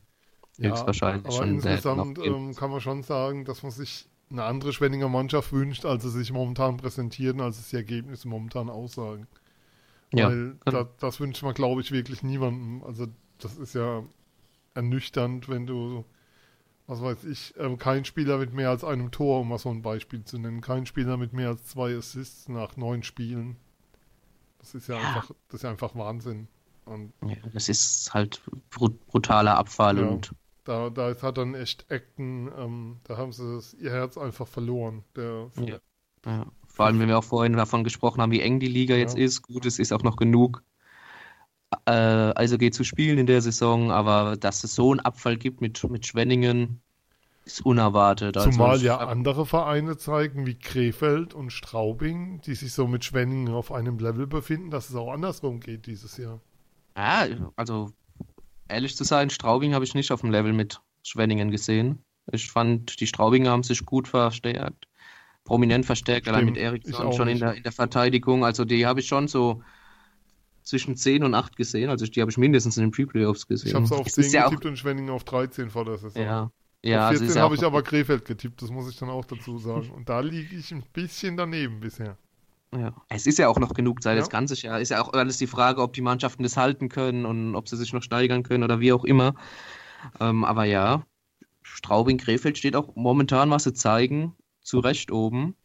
[0.59, 5.53] Höchstwahrscheinlich aber insgesamt ähm, kann man schon sagen, dass man sich eine andere Schwenninger Mannschaft
[5.53, 9.27] wünscht, als sie sich momentan präsentieren, als es die Ergebnisse momentan aussagen.
[10.13, 10.85] Ja, Weil genau.
[10.85, 12.83] da, das wünscht man, glaube ich, wirklich niemandem.
[12.85, 13.07] Also
[13.39, 14.03] das ist ja
[14.75, 16.05] ernüchternd, wenn du,
[16.91, 19.81] was weiß ich, ähm, kein Spieler mit mehr als einem Tor, um mal so ein
[19.83, 23.57] Beispiel zu nennen, kein Spieler mit mehr als zwei Assists nach neun Spielen.
[24.59, 25.07] Das ist ja, Ja.
[25.09, 26.49] einfach, das ist ja einfach Wahnsinn.
[26.85, 30.07] Und Ja, das ist halt brut brutaler Abfall Ja.
[30.09, 30.35] und
[30.65, 34.49] da, da ist- hat dann echt Acton, ähm, da haben sie das, ihr Herz einfach
[34.49, 35.05] verloren.
[35.17, 35.49] Der,
[36.27, 36.47] Ja.
[36.67, 39.43] Vor allem, wenn wir auch vorhin davon gesprochen haben, wie eng die Liga jetzt ist.
[39.43, 40.63] Gut, es ist auch noch genug
[41.87, 45.61] äh, also geht zu spielen in der Saison, aber dass es so einen Abfall gibt
[45.61, 46.81] mit, mit Schwenningen,
[47.45, 48.37] ist unerwartet.
[48.37, 53.05] Also Zumal ich ja andere Vereine zeigen, wie Krefeld und Straubing, die sich so mit
[53.05, 56.41] Schwenningen auf einem Level befinden, dass es auch andersrum geht dieses Jahr.
[56.97, 57.93] Ja, also
[58.69, 62.05] ehrlich zu sein, Straubing habe ich nicht auf dem Level mit Schwenningen gesehen.
[62.31, 64.87] Ich fand, die Straubinger haben sich gut verstärkt,
[65.45, 68.45] prominent verstärkt, allein Stimmt, mit ich Eriksson schon in der, in der Verteidigung.
[68.45, 69.63] Also die habe ich schon so
[70.63, 71.91] zwischen 10 und 8 gesehen.
[71.91, 73.69] Also die habe ich mindestens in den Pre-Playoffs gesehen.
[73.69, 75.85] Ich habe es auf Es 10 ist ja auch, getippt und Schwenningen auf 13 vor
[75.85, 76.23] der Saison.
[76.23, 76.51] ja,
[76.83, 78.97] ja, auf also 14 ist ja habe auch ich aber Krefeld getippt, das muss ich
[78.99, 79.91] dann auch dazu sagen.
[79.91, 82.17] Und da liege ich ein bisschen daneben bisher.
[82.75, 82.95] Ja.
[83.09, 84.21] Es ist ja auch noch genug Zeit, Ja.
[84.21, 84.81] das ganze Jahr.
[84.81, 87.77] Ist ja auch alles die Frage, ob die Mannschaften das halten können und ob sie
[87.77, 89.35] sich noch steigern können oder wie auch immer.
[90.21, 91.05] Ähm, aber ja,
[91.63, 95.57] Straubing, Krefeld steht auch momentan, was sie zeigen, zu Recht oben.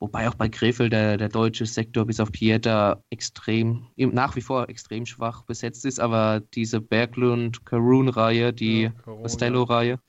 [0.00, 4.68] Wobei auch bei Krefeld der, der deutsche Sektor bis auf Pieter extrem, nach wie vor
[4.70, 6.00] extrem schwach besetzt ist.
[6.00, 8.90] Aber diese Berglund-Karun-Reihe, die Ja.
[9.02, 10.00] Costello-Reihe,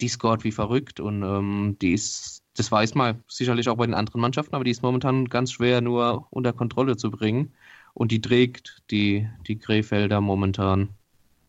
[0.00, 3.94] die scored wie verrückt und ähm, die ist, das weiß man sicherlich auch bei den
[3.94, 7.52] anderen Mannschaften, aber die ist momentan ganz schwer nur unter Kontrolle zu bringen
[7.94, 10.88] und die trägt die, die Krefelder momentan.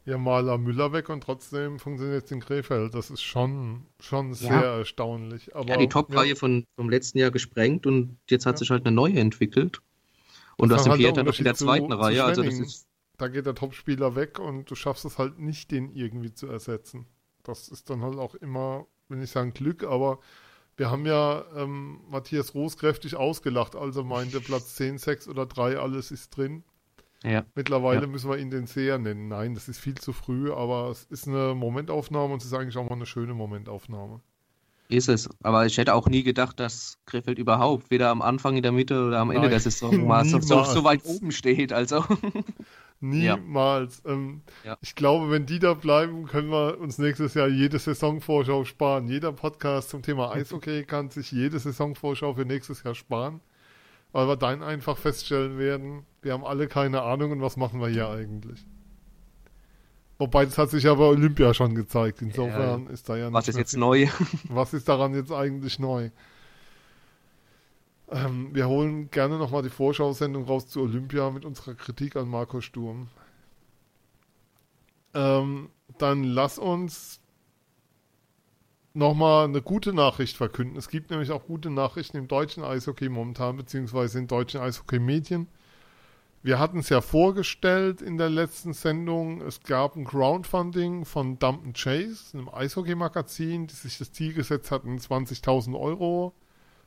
[0.06, 2.94] Ja, Maler Müller weg und trotzdem funktioniert es in Krefeld.
[2.94, 4.36] Das ist schon, schon Ja.
[4.36, 5.56] sehr erstaunlich.
[5.56, 8.60] Aber Ja, die Top-Reihe von, vom letzten Jahr gesprengt und jetzt hat Ja.
[8.60, 9.82] sich halt eine neue entwickelt.
[10.58, 12.44] Und du Das hast ist den halt noch in der zu- zweiten zu Reihe, also
[12.44, 12.86] das ist,
[13.18, 17.08] da geht der Topspieler weg und du schaffst es halt nicht, den irgendwie zu ersetzen.
[17.44, 20.20] Das ist dann halt auch immer, will nicht sagen Glück, aber
[20.76, 25.46] wir haben ja ähm, Matthias Roos kräftig ausgelacht, als er meinte, Platz 10, 6 oder
[25.46, 26.64] 3, alles ist drin.
[27.24, 28.08] Ja, Mittlerweile Ja.
[28.08, 29.28] müssen wir ihn den Seher nennen.
[29.30, 32.78] Nein, das ist viel zu früh, aber es ist eine Momentaufnahme und es ist eigentlich
[32.78, 34.20] auch mal eine schöne Momentaufnahme.
[34.90, 35.30] ist es.
[35.42, 39.08] Aber ich hätte auch nie gedacht, dass Krefeld überhaupt weder am Anfang, in der Mitte
[39.08, 41.74] oder am Ende Nein, der Saison mal so, so, weit oben steht.
[41.74, 42.04] Also,
[43.00, 44.02] Niemals.
[44.06, 44.78] Ähm, Ja.
[44.82, 49.08] Ich glaube, wenn die da bleiben, können wir uns nächstes Jahr jede Saisonvorschau sparen.
[49.08, 53.42] Jeder Podcast zum Thema Eishockey kann sich jede Saisonvorschau für nächstes Jahr sparen,
[54.12, 57.88] weil wir dann einfach feststellen werden, wir haben alle keine Ahnung und was machen wir
[57.90, 58.66] hier eigentlich.
[60.18, 62.22] Wobei, das hat sich ja bei Olympia schon gezeigt.
[62.22, 64.08] Insofern ist da ja was nicht ist mehr jetzt viel- neu?
[64.50, 66.10] was ist daran jetzt eigentlich neu?
[68.10, 72.62] Ähm, wir holen gerne nochmal die Vorschau-Sendung raus zu Olympia mit unserer Kritik an Marco
[72.62, 73.08] Sturm.
[75.14, 77.20] Ähm, dann lass uns
[78.94, 80.78] nochmal eine gute Nachricht verkünden.
[80.78, 85.48] Es gibt nämlich auch gute Nachrichten im deutschen Eishockey momentan, beziehungsweise in deutschen Eishockey-Medien.
[86.46, 89.40] Wir hatten es ja vorgestellt in der letzten Sendung.
[89.40, 94.98] Es gab ein Crowdfunding von Dump Chase, einem Eishockey-Magazin, die sich das Ziel gesetzt hatten,
[94.98, 96.34] 20.000 Euro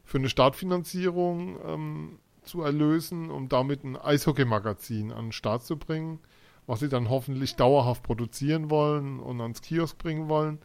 [0.04, 6.18] für eine Startfinanzierung ähm, zu erlösen, um damit ein Eishockey-Magazin an den Start zu bringen,
[6.66, 10.58] was sie dann hoffentlich dauerhaft produzieren wollen und ans Kiosk bringen wollen.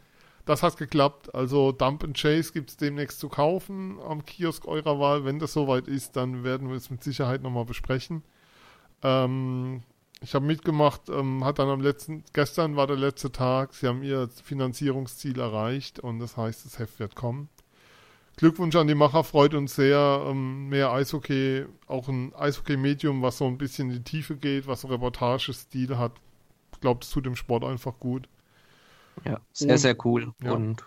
[0.44, 1.34] das hat geklappt.
[1.34, 5.24] Also Dump Chase gibt es demnächst zu kaufen am Kiosk eurer Wahl.
[5.24, 8.24] Wenn das soweit ist, dann werden wir es mit Sicherheit nochmal besprechen.
[9.04, 9.84] Ähm,
[10.22, 14.04] ich habe mitgemacht, ähm, hat dann am letzten, gestern war der letzte Tag, sie haben
[14.04, 17.50] ihr Finanzierungsziel erreicht und das heißt, das Heft wird kommen.
[18.38, 20.24] Glückwunsch an die Macher, freut uns sehr.
[20.28, 24.82] Ähm, mehr Eishockey, auch ein Eishockey-Medium, was so ein bisschen in die Tiefe geht, was
[24.82, 26.14] so Reportagestil hat.
[26.74, 28.28] Ich glaube, das tut dem Sport einfach gut.
[29.26, 30.34] Ja, sehr, sehr cool.
[30.42, 30.54] Ja.
[30.54, 30.84] Und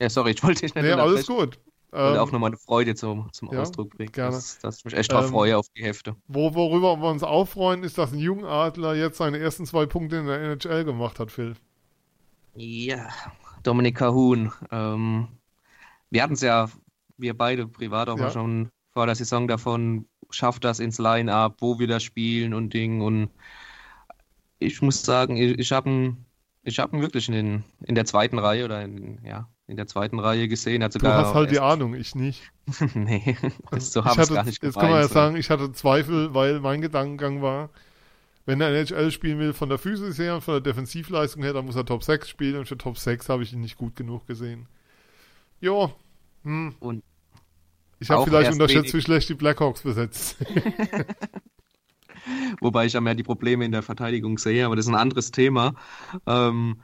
[0.00, 1.58] ja, sorry, ich wollte dich nicht Nee, alles gut.
[2.02, 4.12] Und Ähm, auch nochmal eine Freude zum, zum ja, Ausdruck bringen.
[4.12, 4.44] gerne.
[4.44, 6.16] Dass, dass ich mich echt drauf Ähm, freue auf die Hefte.
[6.28, 10.16] wo, worüber wir uns auch freuen, ist, dass ein Jungadler jetzt seine ersten zwei Punkte
[10.18, 11.56] in der NHL gemacht hat, Phil.
[12.54, 13.10] Ja,
[13.62, 14.52] Dominik Kahun.
[14.70, 15.28] Ähm,
[16.10, 16.70] wir hatten es ja,
[17.18, 18.20] wir beide privat auch Ja.
[18.20, 22.74] mal schon vor der Saison davon, schafft das ins Line-Up, wo wir das spielen und
[22.74, 23.02] Ding.
[23.02, 23.30] Und
[24.58, 26.26] ich muss sagen, ich, ich habe ihn,
[26.62, 29.86] ich hab ihn wirklich in, den, in der zweiten Reihe oder in, ja, in der
[29.86, 30.82] zweiten Reihe gesehen.
[30.82, 32.50] Hat Du sogar hast halt die Ahnung, ich nicht.
[32.94, 33.36] nee,
[33.70, 35.14] das, so habe ich gar nicht jetzt kann man ja so.
[35.14, 37.70] sagen, ich hatte Zweifel, weil mein Gedankengang war,
[38.46, 41.64] wenn er NHL spielen will, von der Physis her und von der Defensivleistung her, dann
[41.64, 44.26] muss er Top 6 spielen und für Top 6 habe ich ihn nicht gut genug
[44.26, 44.66] gesehen.
[45.60, 45.94] Jo,
[46.44, 46.74] hm.
[46.78, 47.02] Und
[47.98, 50.36] ich habe vielleicht unterschätzt, wenig- wie schlecht die Blackhawks besetzt.
[52.60, 55.30] Wobei ich ja mehr die Probleme in der Verteidigung sehe, aber das ist ein anderes
[55.30, 55.74] Thema.
[56.26, 56.82] Ähm,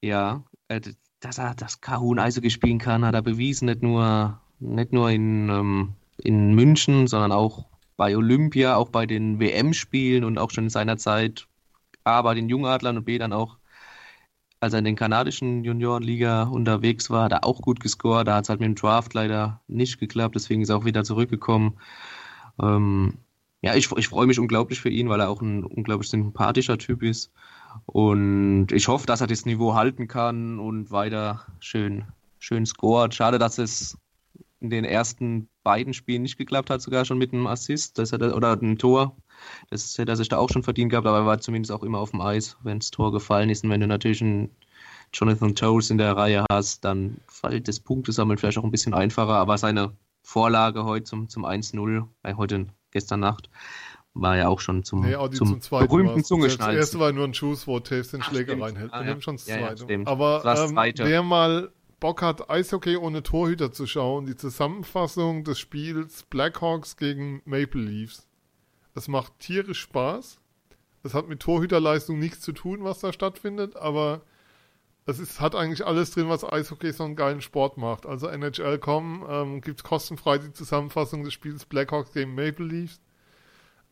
[0.00, 0.80] ja, äh,
[1.24, 5.48] dass er das Kahun Eishockey spielen kann, hat er bewiesen, nicht nur, nicht nur in,
[5.48, 7.66] ähm, in München, sondern auch
[7.96, 11.46] bei Olympia, auch bei den WM-Spielen und auch schon in seiner Zeit
[12.04, 13.56] A bei den Jungadlern und B dann auch,
[14.60, 18.26] als er in den kanadischen Juniorenliga unterwegs war, hat er auch gut gescored.
[18.26, 21.04] Da hat es halt mit dem Draft leider nicht geklappt, deswegen ist er auch wieder
[21.04, 21.78] zurückgekommen.
[22.60, 23.18] Ähm,
[23.62, 27.02] ja, ich, ich freue mich unglaublich für ihn, weil er auch ein unglaublich sympathischer Typ
[27.02, 27.32] ist.
[27.86, 32.04] Und ich hoffe, dass er das Niveau halten kann und weiter schön,
[32.38, 33.14] schön scoret.
[33.14, 33.98] Schade, dass es
[34.60, 38.34] in den ersten beiden Spielen nicht geklappt hat, sogar schon mit einem Assist das er,
[38.34, 39.16] oder einem Tor.
[39.70, 41.98] Das hätte er sich da auch schon verdient gehabt, aber er war zumindest auch immer
[41.98, 43.64] auf dem Eis, wenn das Tor gefallen ist.
[43.64, 44.50] Und wenn du natürlich einen
[45.12, 49.34] Jonathan Toews in der Reihe hast, dann fällt das Punktesammeln vielleicht auch ein bisschen einfacher.
[49.34, 53.50] Aber seine Vorlage heute zum, zum 1-0, äh, heute gestern Nacht,
[54.14, 56.20] war ja auch schon zum, Nee, zum, zum zweiten berühmten war's.
[56.22, 56.76] Das Zungeschnalzen.
[56.76, 58.92] erste war nur ein Schuss, wo Taves den Schläger reinhält.
[58.92, 59.20] Ah, Wir ja.
[59.20, 59.82] schon das Ja, ja, zweite.
[59.84, 60.08] stimmt.
[60.08, 65.58] Aber Das ähm, wer mal Bock hat, Eishockey ohne Torhüter zu schauen, die Zusammenfassung des
[65.58, 68.26] Spiels Blackhawks gegen Maple Leafs.
[68.94, 70.38] Es macht tierisch Spaß.
[71.02, 74.22] Es hat mit Torhüterleistung nichts zu tun, was da stattfindet, aber
[75.06, 78.06] es ist, hat eigentlich alles drin, was Eishockey so einen geilen Sport macht.
[78.06, 83.00] Also NHL.com ähm, gibt kostenfrei die Zusammenfassung des Spiels Blackhawks gegen Maple Leafs.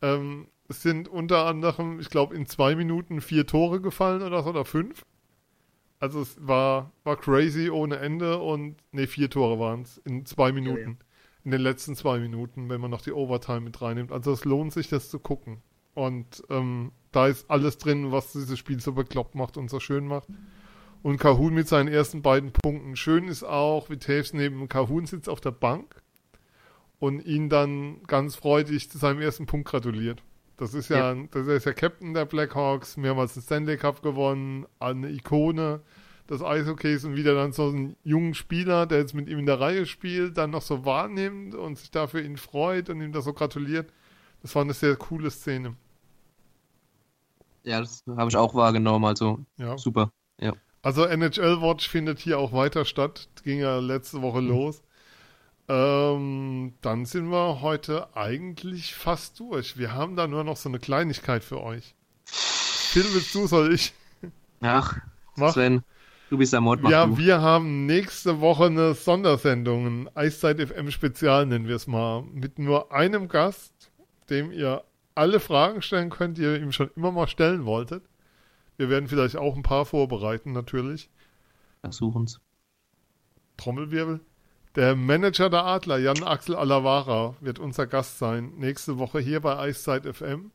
[0.03, 4.51] Ähm, es sind unter anderem, ich glaube, in zwei Minuten vier Tore gefallen oder so,
[4.51, 5.05] oder fünf.
[5.99, 10.51] Also es war, war crazy ohne Ende und ne, vier Tore waren es in zwei
[10.51, 10.99] Minuten.
[11.45, 14.13] In den letzten zwei Minuten, wenn man noch die Overtime mit reinnimmt.
[14.13, 15.63] Also es lohnt sich, das zu gucken.
[15.95, 20.07] Und ähm, da ist alles drin, was dieses Spiel so bekloppt macht und so schön
[20.07, 20.29] macht.
[21.03, 22.97] Und Kahun mit seinen ersten beiden Punkten.
[22.97, 26.02] Schön ist auch, wie Taves neben Kahun sitzt auf der Bank
[27.03, 30.23] und ihn dann ganz freudig zu seinem ersten Punkt gratuliert.
[30.57, 35.11] Das ist ja, das ist ja Captain der Blackhawks, mehrmals den Stanley Cup gewonnen, eine
[35.11, 35.81] Ikone
[36.31, 39.59] des Eishockeys und wieder dann so einen jungen Spieler, der jetzt mit ihm in der
[39.59, 43.33] Reihe spielt, dann noch so wahrnimmt und sich dafür ihn freut und ihm da so
[43.33, 43.93] gratuliert.
[44.41, 45.75] Das war eine sehr coole Szene.
[47.65, 49.77] Ja, das habe ich auch wahrgenommen, also Ja.
[49.77, 50.13] super.
[50.85, 53.29] Also NHL Watch findet hier auch weiter statt.
[53.45, 54.83] Ging ja letzte Woche los.
[55.69, 59.79] Ähm, dann sind wir heute eigentlich fast durch.
[59.79, 61.95] Wir haben da nur noch so eine Kleinigkeit für euch.
[62.25, 63.95] Phil, willst du, soll ich?
[64.61, 64.99] Ach,
[65.37, 65.53] Mach.
[65.53, 65.83] Sven,
[66.31, 67.17] du bist der mach Ja, du.
[67.17, 72.59] wir haben nächste Woche eine Sondersendung, ein Eiszeit FM Spezial nennen wir es mal, mit
[72.59, 73.91] nur einem Gast,
[74.31, 74.85] dem ihr
[75.15, 78.05] alle Fragen stellen könnt, die ihr ihm schon immer mal stellen wolltet.
[78.77, 81.11] Wir werden vielleicht auch ein paar vorbereiten, natürlich.
[81.81, 82.41] Versuchen's.
[83.57, 84.21] Trommelwirbel.
[84.75, 88.55] Der Manager der Adler, Jan Axel Alavara, wird unser Gast sein.
[88.57, 90.51] Nächste Woche hier bei Eiszeit FM.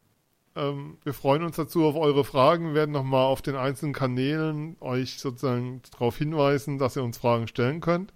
[0.55, 5.20] Ähm, wir freuen uns dazu auf eure Fragen, werden nochmal auf den einzelnen Kanälen euch
[5.20, 8.11] sozusagen darauf hinweisen, dass ihr uns Fragen stellen könnt.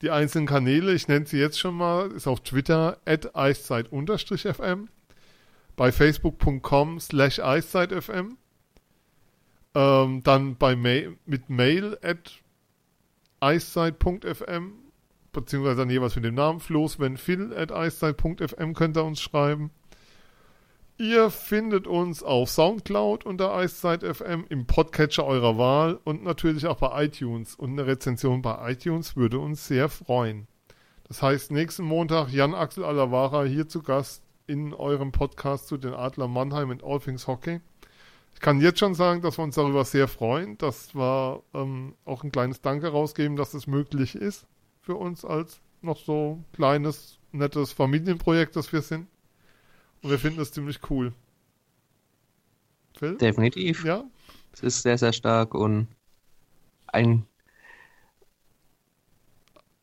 [0.00, 4.88] Die einzelnen Kanäle, ich nenne sie jetzt schon mal, ist auf Twitter at eiszeit-fm,
[5.74, 8.36] bei facebook.com slash eiszeit-fm,
[9.74, 12.30] ähm, dann bei Mail, mit Mail at
[13.40, 14.81] eiszeit.fm,
[15.32, 19.70] beziehungsweise dann jeweils mit dem Namen Flo, Sven, Phil at eiszeit.fm könnt ihr uns schreiben.
[20.98, 26.76] Ihr findet uns auf Soundcloud unter Eiszeit FM, im Podcatcher eurer Wahl und natürlich auch
[26.76, 27.54] bei iTunes.
[27.54, 30.46] Und eine Rezension bei iTunes würde uns sehr freuen.
[31.08, 35.94] Das heißt, nächsten Montag Jan Axel Alavara hier zu Gast in eurem Podcast zu den
[35.94, 37.60] Adler Mannheim und All Things Hockey.
[38.34, 40.58] Ich kann jetzt schon sagen, dass wir uns darüber sehr freuen.
[40.58, 44.46] Das war ähm, auch ein kleines Danke rausgeben, dass es möglich ist
[44.82, 49.08] für uns als noch so kleines, nettes Familienprojekt, das wir sind.
[50.02, 51.12] Und wir finden es ziemlich cool.
[52.98, 53.16] Phil?
[53.16, 53.84] Definitiv.
[53.84, 54.04] Ja.
[54.52, 55.88] Es ist sehr, sehr stark und
[56.88, 57.26] ein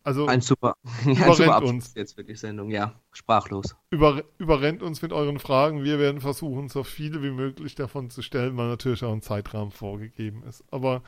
[0.04, 0.76] also ein super,
[1.06, 1.94] ja, ein super uns.
[1.94, 3.76] jetzt die Sendung, ja, sprachlos.
[3.92, 5.84] Über, überrennt uns mit euren Fragen.
[5.84, 9.72] Wir werden versuchen, so viele wie möglich davon zu stellen, weil natürlich auch ein Zeitrahmen
[9.72, 10.64] vorgegeben ist.
[10.72, 11.04] Aber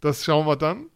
[0.00, 0.88] das schauen wir dann.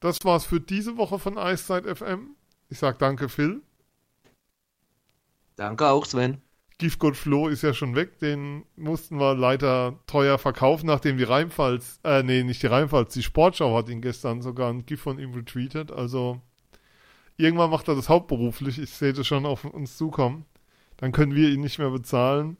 [0.00, 2.36] Das war's für diese Woche von Eiszeit FM.
[2.68, 3.62] Ich sag danke, Phil.
[5.56, 6.40] Danke auch, Sven.
[6.78, 11.98] Giftgott Flo ist ja schon weg, den mussten wir leider teuer verkaufen, nachdem die Rheinpfalz,
[12.04, 15.34] äh, nee, nicht die Rheinpfalz, die Sportschau hat ihn gestern sogar ein Gift von ihm
[15.34, 16.40] retweetet, also
[17.36, 20.44] irgendwann macht er das hauptberuflich, ich sehe das schon auf uns zukommen,
[20.98, 22.58] dann können wir ihn nicht mehr bezahlen,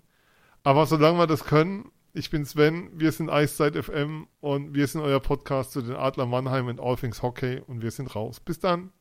[0.65, 5.01] aber solange wir das können, ich bin Sven, wir sind Eiszeit FM und wir sind
[5.03, 8.41] euer Podcast zu den Adler Mannheim und All Things Hockey und wir sind raus.
[8.41, 8.93] Bis dann.